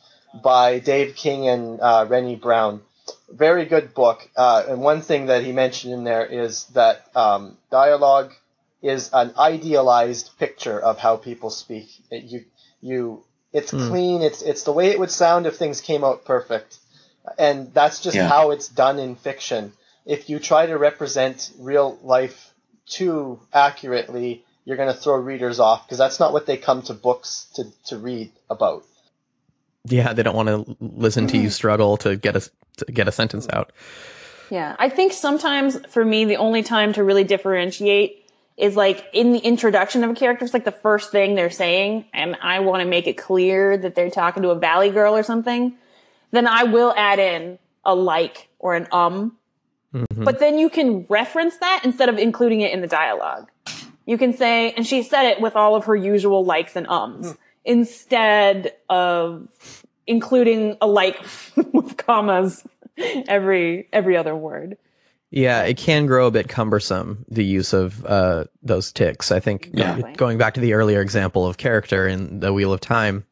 [0.44, 2.82] by Dave King and uh, Renni Browne.
[3.30, 4.28] Very good book.
[4.36, 8.34] Uh, and one thing that he mentioned in there is that um, dialogue
[8.84, 11.90] is an idealized picture of how people speak.
[12.12, 12.46] It, you
[12.82, 13.88] you it's hmm.
[13.88, 14.22] clean.
[14.22, 16.78] It's it's the way it would sound if things came out perfect,
[17.40, 18.28] and that's just Yeah.
[18.28, 19.74] how it's done in fiction.
[20.06, 22.54] If you try to represent real life
[22.86, 26.94] too accurately, you're going to throw readers off because that's not what they come to
[26.94, 28.84] books to, to read about.
[29.86, 31.52] Yeah, they don't want to listen to you mm-hmm.
[31.52, 33.72] struggle to get a to get a sentence out.
[34.50, 34.76] Yeah.
[34.78, 38.23] I think sometimes for me, the only time to really differentiate
[38.58, 42.06] is like in the introduction of a character, it's like the first thing they're saying,
[42.14, 45.24] and I want to make it clear that they're talking to a valley girl or
[45.24, 45.76] something,
[46.32, 49.38] then I will add in a like or an um.
[49.94, 50.24] Mhm.
[50.24, 53.50] But then you can reference that instead of including it in the dialogue.
[54.06, 57.36] You can say, and she said it with all of her usual likes and ums
[57.64, 59.48] instead of
[60.06, 61.24] including a like
[61.56, 62.64] with commas
[62.98, 64.78] every every other word.
[65.36, 69.32] Yeah, it can grow a bit cumbersome, the use of uh, those ticks.
[69.32, 69.94] I think Yeah.
[69.96, 73.26] uh, going back to the earlier example of character in The Wheel of Time,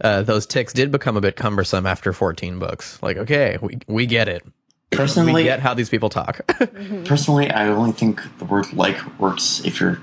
[0.00, 2.98] uh, those ticks did become a bit cumbersome after 14 books.
[3.02, 4.42] Like, okay, we, we get it.
[4.90, 6.40] We Personally, get how these people talk.
[7.04, 10.02] personally, I only think the word like works if you're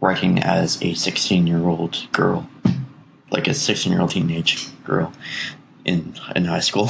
[0.00, 2.48] writing as a 16 year old girl,
[3.32, 5.12] like a 16 year old teenage girl
[5.84, 6.88] in in high school.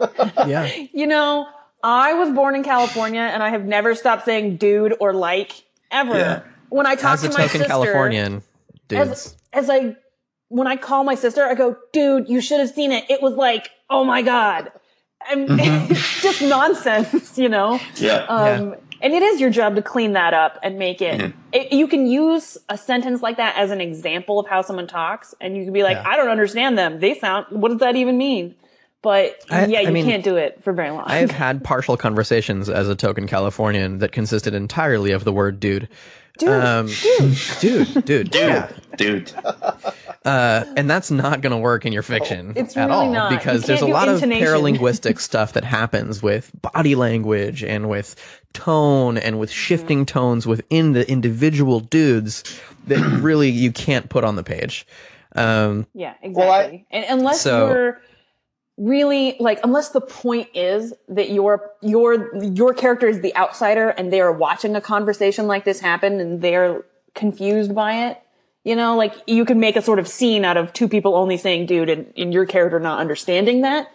[0.46, 0.70] yeah.
[0.94, 1.46] You know,
[1.82, 6.16] I was born in California and I have never stopped saying dude or like ever.
[6.16, 6.42] Yeah.
[6.68, 8.42] When I talk As a to my token sister, Californian,
[8.88, 9.10] dudes.
[9.10, 9.96] as, as I,
[10.48, 13.04] when I call my sister, I go, dude, you should have seen it.
[13.10, 14.70] It was like, oh my God.
[15.28, 15.92] I'm Mm-hmm.
[16.22, 17.78] just nonsense, you know?
[17.96, 18.24] yeah.
[18.26, 21.32] Um, And it is your job to clean that up and make it, Mhm.
[21.52, 21.72] it.
[21.72, 25.56] You can use a sentence like that as an example of how someone talks, and
[25.56, 26.06] you can be like, Yeah.
[26.06, 27.00] "I don't understand them.
[27.00, 27.46] They sound.
[27.48, 28.54] What does that even mean?"
[29.02, 31.04] But I- yeah, I you mean, can't do it for very long.
[31.06, 35.58] I have had partial conversations as a token Californian that consisted entirely of the word
[35.58, 35.88] dude.
[36.38, 37.38] dude, Um, dude.
[37.60, 38.70] dude, dude, yeah.
[38.96, 39.32] Dude.
[40.24, 43.30] Uh, and that's not going to work in your fiction It's at really all not.
[43.30, 48.16] because there's a lot of paralinguistic stuff that happens with body language and with
[48.52, 54.36] tone and with shifting tones within the individual dudes that really you can't put on
[54.36, 54.86] the page.
[55.36, 56.32] Um, Yeah, exactly.
[56.34, 58.00] Well, I- and unless So- you're
[58.80, 64.10] really like unless the point is that your your your character is the outsider and
[64.10, 66.82] they are watching a conversation like this happen and they're
[67.14, 68.22] confused by it
[68.64, 71.36] you know like you can make a sort of scene out of two people only
[71.36, 73.92] saying dude and, and your character not understanding that.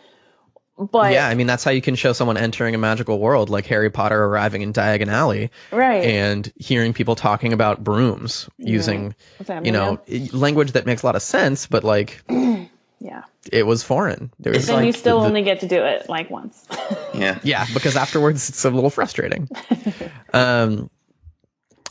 [0.77, 3.65] But yeah, I mean that's how you can show someone entering a magical world like
[3.65, 6.03] Harry Potter arriving in Diagon Alley right.
[6.03, 10.01] and hearing people talking about brooms using that you know
[10.33, 12.21] language that makes a lot of sense, but like
[12.99, 14.31] yeah it was foreign.
[14.39, 16.65] There was then like you still the- only get to do it like once
[17.13, 17.39] Yeah.
[17.43, 19.47] Yeah, because afterwards it's a little frustrating.
[20.33, 20.89] um,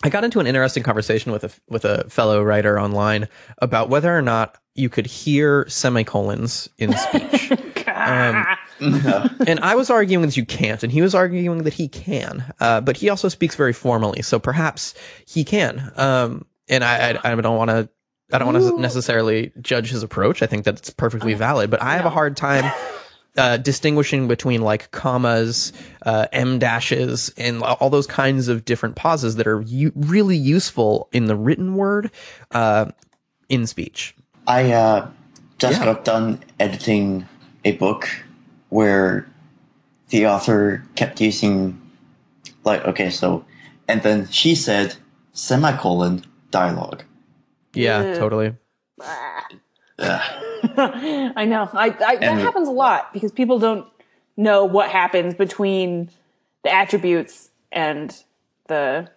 [0.02, 4.16] I got into an interesting conversation with a with a fellow writer online about whether
[4.16, 7.52] or not you could hear semicolons in speech.
[7.86, 8.44] Um,
[8.80, 12.44] and I was arguing that you can't, and he was arguing that he can.
[12.60, 14.94] Uh, but he also speaks very formally, so perhaps
[15.26, 15.92] he can.
[15.96, 17.88] Um, and I, I, I don't want to.
[18.32, 20.42] I don't want to necessarily judge his approach.
[20.42, 22.70] I think that's perfectly valid, but I have a hard time
[23.36, 25.72] uh, distinguishing between like commas,
[26.06, 31.08] uh, em dashes, and all those kinds of different pauses that are u- really useful
[31.12, 32.10] in the written word
[32.52, 32.90] uh,
[33.48, 34.14] in speech.
[34.46, 35.08] I uh,
[35.58, 35.84] just Yeah.
[35.86, 37.28] got done editing
[37.64, 38.08] a book
[38.70, 39.26] where
[40.08, 41.80] the author kept using,
[42.64, 43.44] like, okay, so,
[43.88, 44.96] and then she said
[45.32, 47.02] semicolon dialogue.
[47.74, 48.14] Yeah, Yeah.
[48.18, 48.54] totally.
[49.98, 51.68] I know.
[51.72, 53.86] I, I that And- happens a lot because people don't
[54.36, 56.10] know what happens between
[56.64, 58.14] the attributes and
[58.68, 59.08] the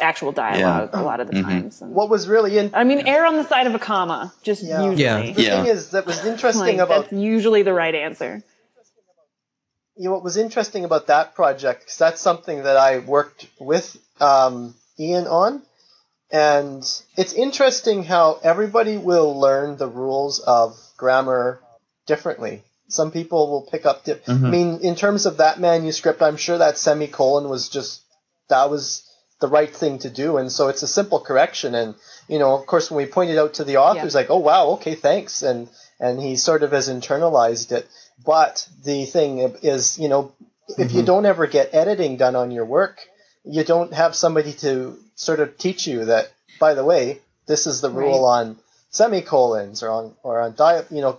[0.00, 1.42] actual dialogue a lot of the Mhm.
[1.42, 1.82] times.
[1.82, 4.62] And- What was really in, I mean, err on the side of a comma, just
[4.62, 4.82] Yeah.
[4.82, 5.02] usually.
[5.02, 5.32] Yeah.
[5.32, 5.62] the Yeah.
[5.62, 8.42] thing is that was interesting Like, about that's usually the right answer.
[9.96, 13.96] you know, what was interesting about that project, because that's something that I worked with
[14.20, 15.62] um, Ian on,
[16.30, 16.82] and
[17.16, 21.60] it's interesting how everybody will learn the rules of grammar
[22.06, 22.62] differently.
[22.88, 24.04] Some people will pick up.
[24.04, 24.50] Di- I Mhm.
[24.50, 28.00] mean, in terms of that manuscript, I'm sure that semicolon was just
[28.48, 29.02] that was
[29.40, 31.74] the right thing to do, and so it's a simple correction.
[31.74, 31.94] And
[32.28, 34.04] you know, of course, when we pointed out to the author, Yeah.
[34.04, 35.68] he's like, "Oh wow, okay, thanks," and
[36.00, 37.86] and he sort of has internalized it.
[38.24, 40.32] But the thing is, you know,
[40.78, 42.98] if you don't ever get editing done on your work,
[43.44, 46.30] you don't have somebody to sort of teach you that.
[46.60, 48.56] By the way, this is the rule on
[48.90, 51.18] semicolons or on or on di- you know,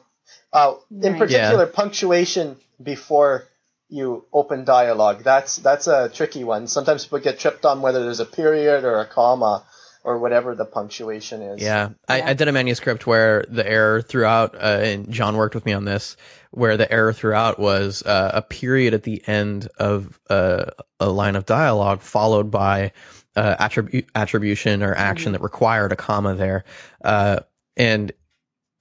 [0.54, 1.20] uh, in Right.
[1.20, 3.44] particular punctuation before
[3.90, 5.24] you open dialogue.
[5.24, 6.68] That's that's a tricky one.
[6.68, 9.64] Sometimes people get tripped on whether there's a period or a comma
[10.06, 11.62] or whatever the punctuation is.
[11.62, 11.90] Yeah.
[12.08, 12.30] I, Yeah.
[12.30, 15.84] I did a manuscript where the error throughout, uh, and John worked with me on
[15.84, 16.16] this,
[16.52, 20.66] where the error throughout was uh, a period at the end of uh,
[21.00, 22.92] a line of dialogue followed by
[23.36, 26.64] uh, attribu- attribution or action that required a comma there.
[27.04, 27.40] Uh,
[27.76, 28.12] and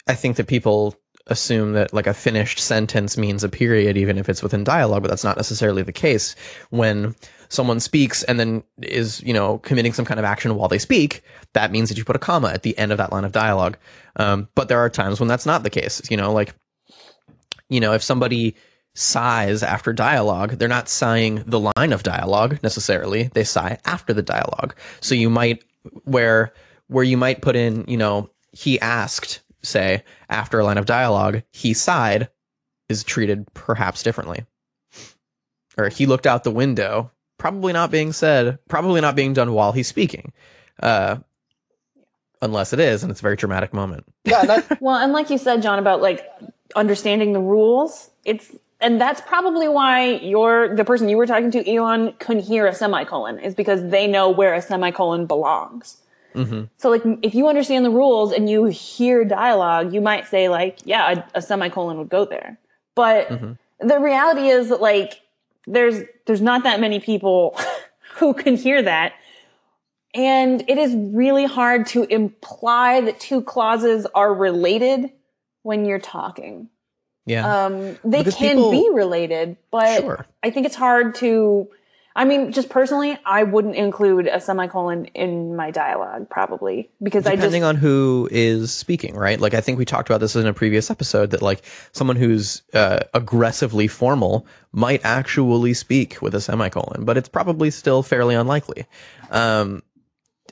[0.06, 0.94] I think that people
[1.28, 5.08] assume that like a finished sentence means a period even if it's within dialogue but
[5.08, 6.34] that's not necessarily the case.
[6.70, 7.14] When
[7.48, 11.22] someone speaks and then is you know committing some kind of action while they speak
[11.52, 13.78] that means that you put a comma at the end of that line of dialogue.
[14.16, 16.02] Um, but there are times when that's not the case.
[16.10, 16.54] You know like
[17.68, 18.54] you know if somebody
[18.96, 23.24] sighs after dialogue they're not sighing the line of dialogue necessarily.
[23.34, 24.74] They sigh after the dialogue.
[25.00, 25.64] So you might
[26.04, 26.52] where
[26.88, 31.42] where you might put in you know he asked say after a line of dialogue
[31.52, 32.28] he sighed
[32.88, 34.44] is treated perhaps differently.
[35.76, 39.72] Or he looked out the window probably not being said probably not being done while
[39.72, 40.32] he's speaking.
[40.80, 41.16] Uh
[42.42, 44.04] unless it is and it's a very dramatic moment.
[44.24, 46.28] Yeah, and Well, and like you said, John, about like
[46.76, 51.74] understanding the rules, it's and that's probably why you're the person you were talking to,
[51.74, 55.96] Elon, couldn't hear a semicolon, is because they know where a semicolon belongs.
[56.34, 56.68] Mhm.
[56.76, 60.78] So, like, if you understand the rules and you hear dialogue, you might say, like,
[60.84, 62.58] yeah, a, a semicolon would go there.
[62.94, 63.58] But Mhm.
[63.80, 65.20] the reality is that, like,
[65.66, 67.56] there's there's not that many people
[68.16, 69.12] who can hear that.
[70.14, 75.10] And it is really hard to imply that two clauses are related
[75.62, 76.68] when you're talking.
[77.26, 81.68] yeah Um, they Because can people- be related, but sure I think it's hard to.
[82.16, 87.30] I mean, just personally, I wouldn't include a semicolon in my dialogue probably because I
[87.30, 89.40] just depending on who is speaking right?
[89.40, 92.62] Like i think we talked about this in a previous episode that like someone who's
[92.72, 98.86] uh, aggressively formal might actually speak with a semicolon but it's probably still fairly unlikely.
[99.30, 99.82] Um,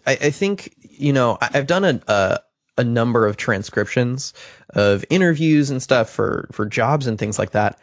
[0.07, 2.41] I, I think you know I, i've done a, a
[2.79, 4.33] a number of transcriptions
[4.71, 7.79] of interviews and stuff for for jobs and things like that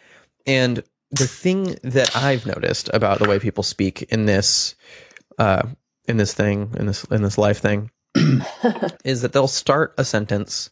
[0.45, 4.75] and the thing that i've noticed about the way people speak in this
[5.37, 5.63] uh
[6.07, 7.89] in this thing in this in this life thing
[9.05, 10.69] is that they'll start a sentence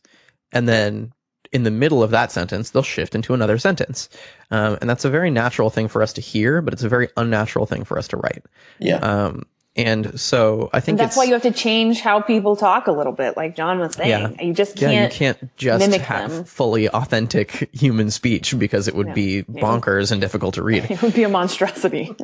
[0.52, 1.12] and then
[1.54, 4.10] in the middle of that sentence they'll shift into another sentence
[4.52, 7.08] um, and that's a very natural thing for us to hear but it's a very
[7.18, 8.44] unnatural thing for us to write
[8.80, 8.98] Yeah.
[8.98, 9.44] um,
[9.78, 12.92] and so i think And that's why you have to change how people talk a
[12.92, 14.10] little bit, like John was saying.
[14.10, 14.42] Yeah.
[14.42, 15.14] You just can't.
[15.14, 16.44] you can't just mimic have them.
[16.44, 21.14] fully authentic human speech because it would be bonkers and difficult to read It would
[21.14, 22.16] be a monstrosity.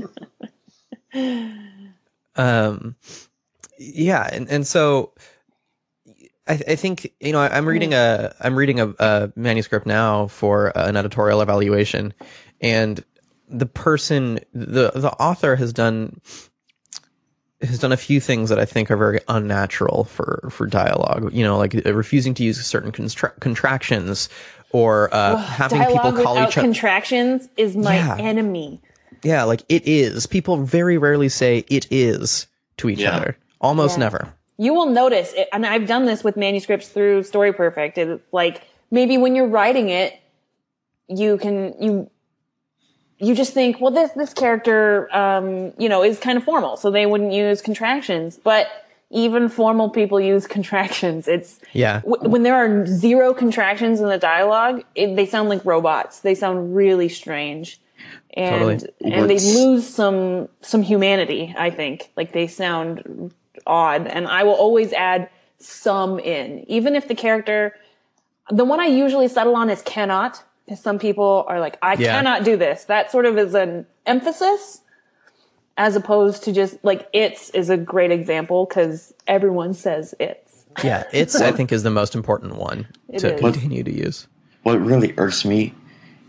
[2.35, 2.95] um
[3.77, 5.13] yeah and, and so
[6.47, 10.27] I, I think you know I, I'm reading a I'm reading a, a manuscript now
[10.27, 12.13] for an editorial evaluation,
[12.59, 13.03] and
[13.47, 16.19] the person the the author has done
[17.63, 21.33] has done a few things that I think are very unnatural for for dialogue.
[21.33, 24.29] You know, like uh, refusing to use certain constra- contractions
[24.71, 26.61] or uh, having people call each other.
[26.61, 28.17] contractions is my Yeah.
[28.19, 28.81] enemy.
[29.23, 30.25] Yeah, like it is.
[30.25, 32.47] People very rarely say it is
[32.77, 33.15] to each Yeah.
[33.15, 33.37] other.
[33.61, 34.03] Almost Yeah.
[34.05, 34.33] never.
[34.57, 37.97] you will notice it, and I've done this with manuscripts through Story Perfect.
[37.97, 40.13] It's like maybe when you're writing it,
[41.07, 42.09] you can you
[43.19, 46.91] you just think, well, this this character, um, you know, is kind of formal, so
[46.91, 48.37] they wouldn't use contractions.
[48.37, 48.67] But
[49.09, 51.27] even formal people use contractions.
[51.27, 52.01] It's Yeah.
[52.01, 56.19] w- when there are zero contractions in the dialogue, it, they sound like robots.
[56.21, 57.79] They sound really strange,
[58.35, 59.13] and Totally.
[59.13, 61.53] and they lose some some humanity.
[61.57, 63.31] I think like they sound
[63.67, 67.75] odd, and I will always add some in, even if the character.
[68.51, 70.43] The one I usually settle on is cannot, because
[70.75, 72.15] some people are like, I Yeah.
[72.15, 72.85] cannot do this.
[72.85, 74.81] That sort of is an emphasis
[75.77, 80.65] as opposed to just like it's is a great example because everyone says it's.
[80.83, 83.39] Yeah, it's I think is the most important one It to is.
[83.39, 84.27] continue to use.
[84.63, 85.73] What really irks me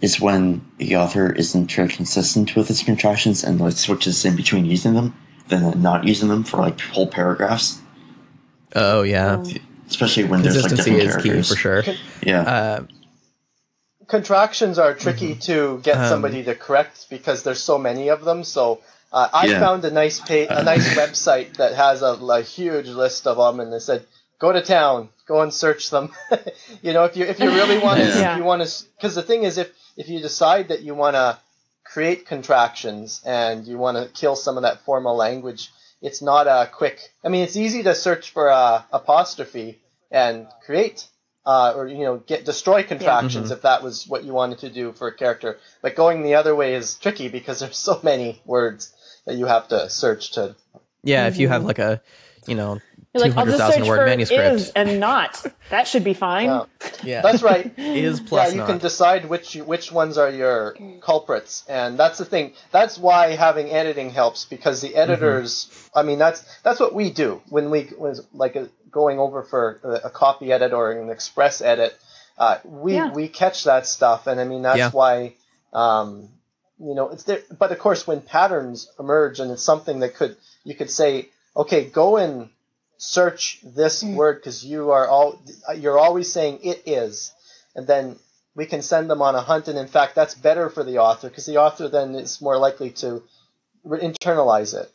[0.00, 4.64] is when the author isn't very consistent with his contractions and like switches in between
[4.66, 5.14] using them,
[5.48, 7.80] then not using them for like whole paragraphs.
[8.74, 9.42] Oh yeah,
[9.88, 11.48] Especially when there's like consistency different is key characters.
[11.48, 11.84] for sure.
[12.22, 12.40] Yeah.
[12.42, 12.82] Uh,
[14.08, 15.40] contractions are tricky Mm-hmm.
[15.52, 18.44] to get Um, somebody to correct because there's so many of them.
[18.44, 18.80] So
[19.12, 19.60] uh, I Yeah.
[19.60, 23.60] found a nice page, a nice website that has a, a huge list of them,
[23.60, 24.04] and they said
[24.40, 26.12] go to town, go and search them.
[26.82, 28.32] you know, if you if you really want to, Yeah.
[28.32, 31.14] if you want to, because the thing is, if if you decide that you want
[31.14, 31.38] to
[31.84, 35.70] create contractions and you want to kill some of that formal language,
[36.02, 36.98] it's not a quick.
[37.24, 41.06] I mean, it's easy to search for a apostrophe and create
[41.46, 44.92] uh, or you know get destroy contractions if that was what you wanted to do
[44.92, 45.58] for a character.
[45.82, 48.92] But going the other way is tricky because there's so many words
[49.26, 50.54] that you have to search to.
[51.02, 52.02] yeah, if you have like a,
[52.46, 52.78] you know,
[53.14, 54.54] You're like, I'll hundred just thousand search word for manuscript.
[54.54, 55.44] is and not.
[55.70, 56.46] That should be fine.
[56.46, 56.64] Yeah.
[57.02, 57.72] yeah, That's right.
[57.78, 58.68] is plus yeah, you not.
[58.68, 62.52] can decide which which ones are your culprits, and that's the thing.
[62.70, 65.70] That's why having editing helps because the editors.
[65.94, 69.80] I mean, that's that's what we do when we was like uh going over for
[69.84, 71.92] a, a copy edit or an express edit.
[72.38, 73.12] uh, we Yeah.
[73.12, 74.90] we catch that stuff, and I mean that's Yeah.
[74.90, 75.34] why
[75.72, 76.28] um,
[76.78, 77.42] you know it's there.
[77.58, 81.84] But of course, when patterns emerge, and it's something that could you could say, okay,
[81.84, 82.48] go and
[82.98, 84.14] search this Mm.
[84.16, 85.38] word because you are all
[85.76, 87.32] you're always saying it is,
[87.76, 88.16] and then
[88.56, 89.68] we can send them on a hunt.
[89.68, 92.90] And in fact, that's better for the author because the author then is more likely
[93.02, 93.22] to
[93.84, 94.90] re- internalize it.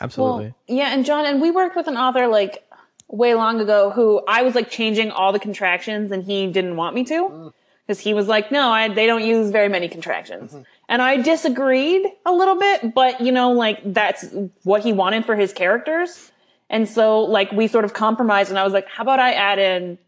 [0.00, 0.54] Absolutely.
[0.68, 2.64] Well, yeah, and John, and we worked with an author like
[3.08, 6.94] way long ago who I was like changing all the contractions and he didn't want
[6.94, 7.52] me to mm.
[7.86, 10.52] because he was like, no, I, they don't use very many contractions.
[10.52, 10.62] Mm-hmm.
[10.90, 14.26] And I disagreed a little bit, but you know, like that's
[14.62, 16.30] what he wanted for his characters.
[16.70, 19.58] And so like we sort of compromised and I was like, how about I add
[19.58, 19.98] in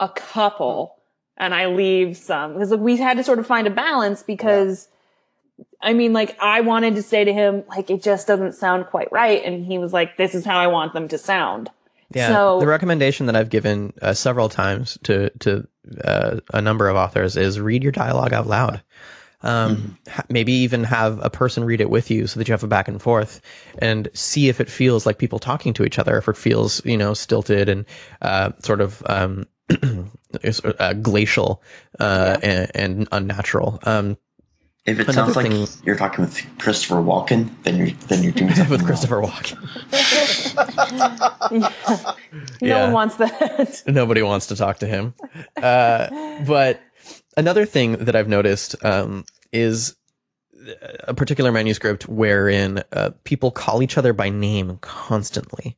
[0.00, 0.96] a couple
[1.36, 4.88] and I leave some because like, we had to sort of find a balance because
[5.80, 9.10] I mean, like, I wanted to say to him, like, it just doesn't sound quite
[9.12, 9.42] right.
[9.44, 11.70] And he was like, this is how I want them to sound.
[12.14, 15.66] Yeah, So- the recommendation that I've given uh, several times to to
[16.04, 18.82] uh, a number of authors is read your dialogue out loud.
[19.42, 22.64] Um, ha- maybe even have a person read it with you so that you have
[22.64, 23.40] a back and forth
[23.78, 26.96] and see if it feels like people talking to each other, if it feels you
[26.96, 27.84] know stilted and
[28.22, 29.46] uh, sort of um,
[30.78, 31.62] uh, glacial
[31.98, 33.78] uh, and, and unnatural.
[33.82, 34.16] Um,
[34.86, 38.32] If it Another sounds like thing- you're talking with Christopher Walken, then you're then you're
[38.32, 38.86] doing something with wrong.
[38.86, 39.58] Christopher Walken,
[41.60, 41.68] No
[42.60, 42.84] Yeah.
[42.84, 43.82] one wants that.
[43.86, 45.14] nobody wants to talk to him.
[45.60, 46.80] Uh, but
[47.36, 49.96] another thing that I've noticed um, is
[51.04, 55.76] a particular manuscript wherein uh, people call each other by name constantly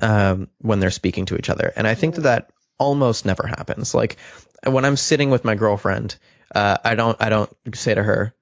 [0.00, 3.94] um, when they're speaking to each other, and I think that that almost never happens.
[3.94, 4.16] Like
[4.66, 6.16] when I'm sitting with my girlfriend,
[6.54, 8.34] uh, I don't I don't say to her,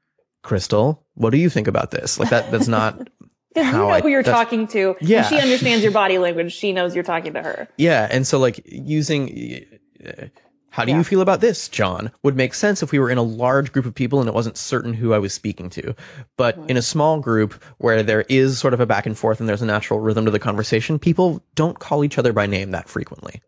[0.43, 2.51] "Crystal, what do you think about this?" Like that.
[2.51, 3.09] That's not.
[3.55, 4.95] Because you know I- who you're talking to.
[5.01, 5.23] and Yeah.
[5.23, 6.53] she understands your body language.
[6.53, 7.67] She knows you're talking to her.
[7.79, 9.65] Yeah, and so like using
[10.07, 10.27] uh,
[10.69, 10.99] how do Yeah.
[10.99, 12.11] you feel about this, John?
[12.23, 14.59] Would make sense if we were in a large group of people and it wasn't
[14.59, 15.95] certain who I was speaking to.
[16.37, 19.49] But in a small group where there is sort of a back and forth and
[19.49, 22.91] there's a natural rhythm to the conversation, people don't call each other by name that
[22.91, 23.41] frequently.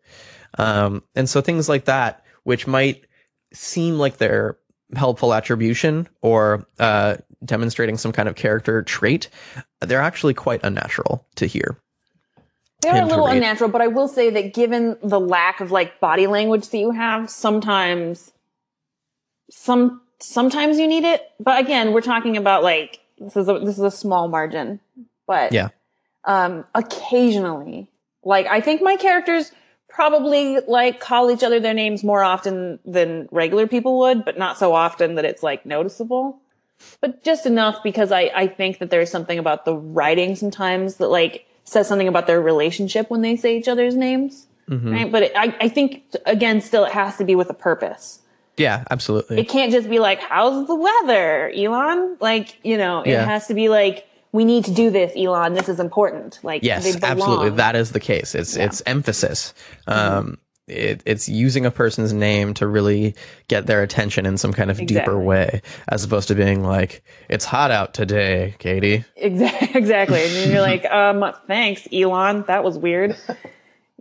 [0.57, 3.05] Um, and so things like that, which might
[3.53, 4.57] seem like they're
[4.95, 9.29] helpful attribution or uh, demonstrating some kind of character trait,
[9.81, 11.77] they're actually quite unnatural to hear.
[12.81, 16.27] They're a little unnatural, but I will say that given the lack of like body
[16.27, 18.31] language that you have, sometimes
[19.49, 21.29] some sometimes you need it.
[21.39, 24.79] But again, we're talking about like this is a this is a small margin.
[25.27, 25.69] But Yeah.
[26.23, 27.89] um occasionally.
[28.23, 29.51] Like I think my characters
[29.89, 34.57] probably like call each other their names more often than regular people would, but not
[34.57, 36.39] so often that it's like noticeable.
[37.01, 41.09] But just enough because I, I think that there's something about the writing sometimes that
[41.09, 44.47] like says something about their relationship when they say each other's names.
[44.69, 44.91] Mm-hmm.
[44.93, 45.11] Right.
[45.11, 48.19] But it, I, I think again, still it has to be with a purpose.
[48.55, 49.39] Yeah, absolutely.
[49.39, 52.17] It can't just be like, how's the weather, Elon?
[52.19, 53.25] Like, you know, it Yeah.
[53.25, 55.53] has to be like, we need to do this, Elon.
[55.53, 56.39] This is important.
[56.43, 57.51] Like, Yes, absolutely.
[57.51, 58.35] That is the case.
[58.35, 59.53] It's it's emphasis.
[59.87, 63.15] Um, it, it's using a person's name to really
[63.47, 67.43] get their attention in some kind of deeper way, as opposed to being like, "It's
[67.43, 69.69] hot out today, Katie." Exactly.
[69.79, 70.21] Exactly.
[70.21, 72.43] And you're like, um, thanks, Elon.
[72.47, 73.15] That was weird.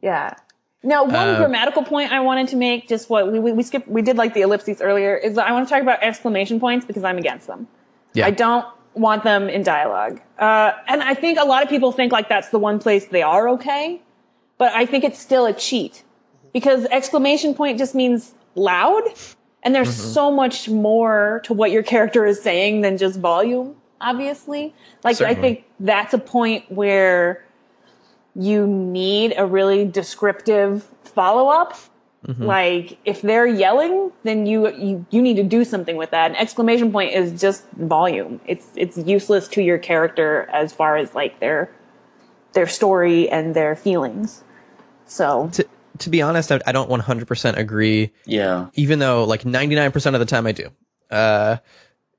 [0.03, 0.35] Yeah.
[0.83, 3.89] Now, one Uh, grammatical point I wanted to make, just what we, we, we skipped,
[3.89, 6.85] we did like the ellipses earlier, is that I want to talk about exclamation points
[6.87, 7.67] because I'm against them.
[8.15, 8.27] Yeah.
[8.27, 8.65] I don't
[8.99, 10.21] want them in dialogue.
[10.39, 13.23] Uh, and I think a lot of people think like that's the one place they
[13.23, 14.01] are okay,
[14.59, 16.03] but I think it's still a cheat
[16.53, 19.03] because exclamation point just means loud.
[19.65, 20.13] And there's Mm-hmm.
[20.15, 24.73] so much more to what your character is saying than just volume, obviously.
[25.03, 27.45] Like, I think that's a point where
[28.37, 31.77] you need a really descriptive follow up.
[32.27, 32.45] Mm-hmm.
[32.45, 36.33] Like if they're yelling, then you, you you need to do something with that.
[36.33, 38.41] An exclamation point is just volume.
[38.45, 41.71] It's it's useless to your character as far as like their
[42.55, 44.43] their story and their feelings.
[45.07, 45.67] So To
[45.99, 48.13] to be honest, I, I don't one hundred percent agree.
[48.27, 48.71] Yeah.
[48.75, 50.71] Even though like ninety nine percent of the time I do,
[51.11, 51.59] uh,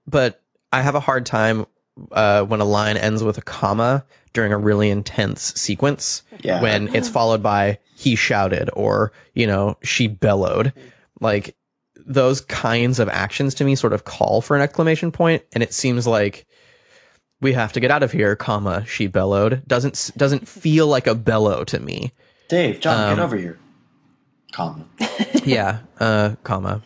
[0.07, 0.41] but
[0.71, 1.65] I have a hard time
[2.11, 6.23] uh, when a line ends with a comma during a really intense sequence.
[6.41, 6.61] Yeah.
[6.61, 10.71] when it's followed by he shouted or you know she bellowed
[11.19, 11.55] like
[12.05, 15.73] those kinds of actions to me sort of call for an exclamation point and it
[15.73, 16.45] seems like
[17.41, 21.13] we have to get out of here comma she bellowed doesn't doesn't feel like a
[21.15, 22.13] bellow to me
[22.47, 23.59] Dave, John, Um, get over here.
[24.53, 24.85] Comma.
[25.43, 26.81] yeah uh comma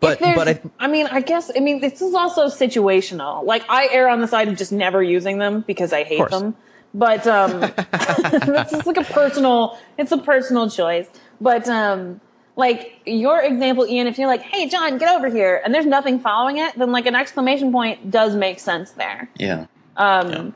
[0.00, 3.44] but there's, but I, I mean, I guess I mean this is also situational.
[3.44, 6.56] Like I err on the side of just never using them because I hate them.
[6.92, 9.78] But um, that's just like a personal.
[9.98, 11.08] It's a personal choice.
[11.40, 12.20] But um,
[12.56, 16.18] like your example, Ian, if you're like, "Hey, John, get over here," and there's nothing
[16.20, 19.30] following it, then like an exclamation point does make sense there.
[19.38, 19.66] Yeah.
[19.96, 20.50] Um, Yeah.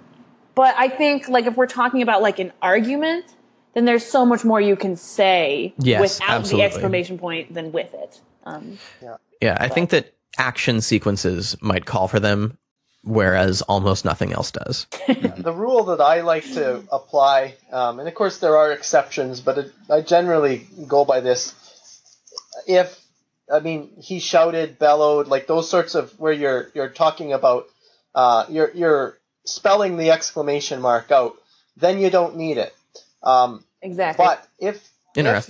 [0.55, 3.34] But I think like if we're talking about like an argument,
[3.74, 6.62] then there's so much more you can say Yes, without absolutely.
[6.62, 8.20] the exclamation point than with it.
[8.45, 9.16] Um, Yeah,
[9.59, 12.59] I think that action sequences might call for them,
[13.03, 14.86] whereas almost nothing else does.
[15.36, 19.59] the rule that I like to apply, um, and of course there are exceptions, but
[19.59, 21.55] it, I generally go by this.
[22.66, 23.01] If
[23.53, 27.66] I mean he shouted, bellowed, like those sorts of where you're you're talking about,
[28.14, 31.36] uh, you're you're spelling the exclamation mark out,
[31.76, 32.74] then you don't need it.
[33.22, 34.24] Um, exactly.
[34.24, 34.88] but if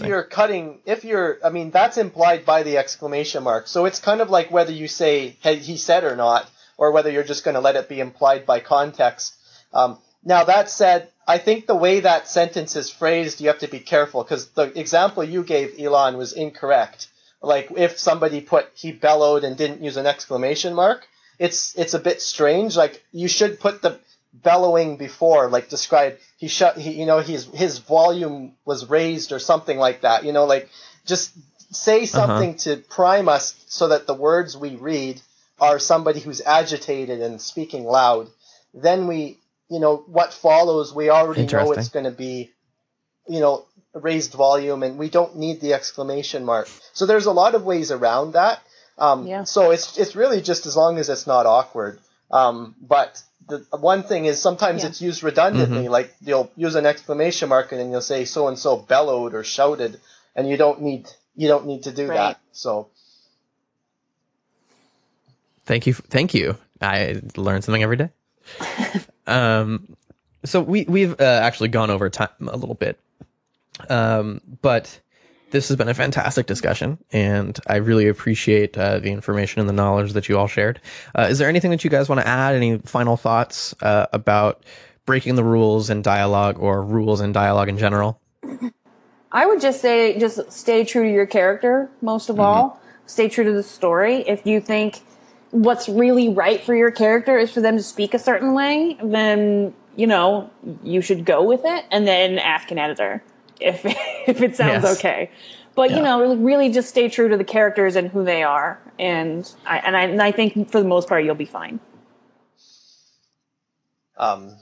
[0.03, 3.67] if you're cutting, if you're, I mean, that's implied by the exclamation mark.
[3.69, 7.11] So it's kind of like whether you say "Hey, he said or not, or whether
[7.11, 9.35] you're just going to let it be implied by context.
[9.73, 13.69] Um, now that said, I think the way that sentence is phrased, you have to
[13.69, 17.09] be careful because the example you gave, Elon, was incorrect.
[17.41, 21.07] Like if somebody put he bellowed and didn't use an exclamation mark,
[21.39, 22.77] it's it's a bit strange.
[22.77, 23.99] Like you should put the
[24.43, 26.19] bellowing before, like described.
[26.37, 30.25] he shut he you know his his volume was raised or something like that.
[30.25, 30.69] You know, like
[31.07, 31.33] just
[31.71, 35.21] say something to prime us so that the words we read
[35.61, 38.29] are somebody who's agitated and speaking loud.
[38.73, 39.39] Then we
[39.71, 42.51] you know what follows we already know it's going to be
[43.29, 46.69] you know raised volume and we don't need the exclamation mark.
[46.93, 48.61] So there's a lot of ways around that.
[48.99, 49.45] Um, Yeah.
[49.45, 52.01] So it's it's really just as long as it's not awkward.
[52.31, 54.89] Um, but the one thing is sometimes Yeah.
[54.89, 55.89] it's used redundantly.
[55.89, 59.45] Like you'll use an exclamation mark and then you'll say so and so bellowed or
[59.45, 60.01] shouted,
[60.35, 62.17] and you don't need you don't need to do Right.
[62.17, 62.41] that.
[62.53, 62.89] So
[65.67, 66.59] Thank you, thank you.
[66.83, 68.11] I learn something every day.
[69.27, 69.97] um,
[70.45, 73.01] so we we've uh, actually gone over time a little bit,
[73.89, 75.01] um, but
[75.55, 79.73] this has been a fantastic discussion, and I really appreciate uh, the information and the
[79.73, 80.81] knowledge that you all shared.
[81.17, 82.57] Uh, is there anything that you guys want to add?
[82.57, 84.65] Any final thoughts uh, about
[85.07, 88.21] breaking the rules in dialogue or rules in dialogue in general?
[89.31, 92.81] I would just say, just stay true to your character, most of all.
[93.07, 94.27] Stay true to the story.
[94.27, 95.03] If you think
[95.53, 99.73] what's really right for your character is for them to speak a certain way, then,
[99.95, 100.51] you know,
[100.83, 103.23] you should go with it and then ask an editor
[103.65, 103.81] if,
[104.29, 104.99] if it sounds Yes.
[104.99, 105.31] okay.
[105.75, 108.81] But, you know, really- really just stay true to the characters and who they are.
[108.99, 111.81] And I, and I, and I think for the most part, you'll be fine.
[114.17, 114.55] Um,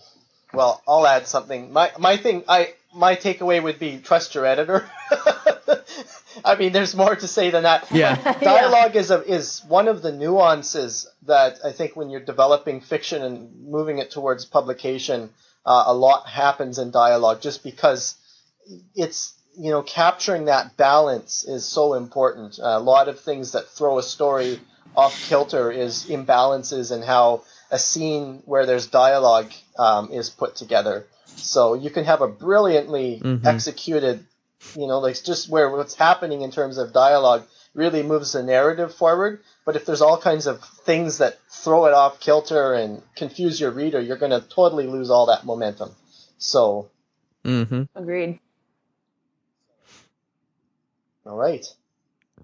[0.54, 1.72] well, I'll add something.
[1.72, 4.88] My my thing, I my takeaway would be trust your editor.
[6.44, 7.86] I mean, there's more to say than that.
[7.92, 8.16] Yeah.
[8.40, 13.22] Dialogue is a, is one of the nuances that I think when you're developing fiction
[13.22, 15.28] and moving it towards publication,
[15.66, 18.14] uh, a lot happens in dialogue just because
[18.94, 22.58] it's you know capturing that balance is so important.
[22.62, 24.60] a lot of things that throw a story
[24.96, 31.06] off kilter is imbalances and how a scene where there's dialogue um, is put together.
[31.36, 33.46] So you can have a brilliantly Mhm.
[33.46, 34.26] executed,
[34.74, 37.44] you know, like just where what's happening in terms of dialogue
[37.74, 39.40] really moves the narrative forward.
[39.64, 43.70] But if there's all kinds of things that throw it off kilter and confuse your
[43.70, 45.94] reader, you're going to totally lose all that momentum.
[46.38, 46.88] So,
[47.44, 47.82] Mm-hmm.
[47.96, 48.38] Agreed.
[51.26, 51.66] All right.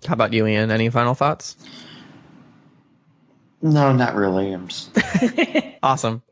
[0.07, 0.70] How about you, Ian?
[0.70, 1.57] Any final thoughts?
[3.61, 4.53] No, not really.
[4.53, 4.97] I'm just
[5.83, 6.22] Awesome.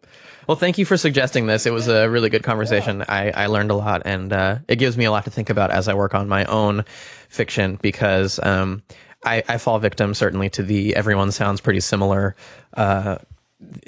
[0.47, 1.67] Well, thank you for suggesting this.
[1.67, 3.05] It was a really good conversation.
[3.09, 5.73] I, I learned a lot, and uh, it gives me a lot to think about
[5.73, 6.85] as I work on my own
[7.29, 8.83] fiction because um,
[9.25, 12.37] I, I fall victim certainly to the everyone sounds pretty similar
[12.75, 13.19] uh,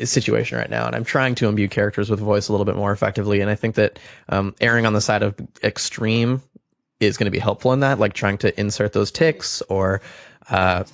[0.03, 2.91] situation right now, and I'm trying to imbue characters with voice a little bit more
[2.91, 3.41] effectively.
[3.41, 6.43] And I think that um, erring on the side of extreme
[7.01, 10.01] is going to be helpful in that, like trying to insert those ticks or
[10.51, 10.85] uh,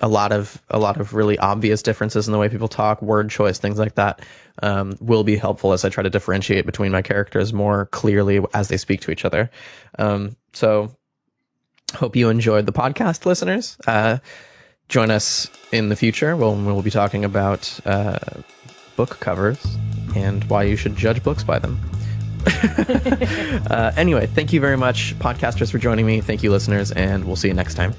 [0.00, 3.30] a lot of a lot of really obvious differences in the way people talk, word
[3.30, 4.22] choice, things like that,
[4.62, 8.68] um, will be helpful as I try to differentiate between my characters more clearly as
[8.68, 9.50] they speak to each other.
[9.98, 10.94] Um, so,
[11.94, 13.76] hope you enjoyed the podcast, listeners.
[13.86, 14.18] Uh,
[14.88, 18.18] join us in the future when we'll be talking about uh,
[18.96, 19.64] book covers
[20.14, 21.78] and why you should judge books by them.
[23.70, 26.20] uh, anyway, thank you very much, podcasters, for joining me.
[26.20, 27.94] Thank you, listeners, and we'll see you next time.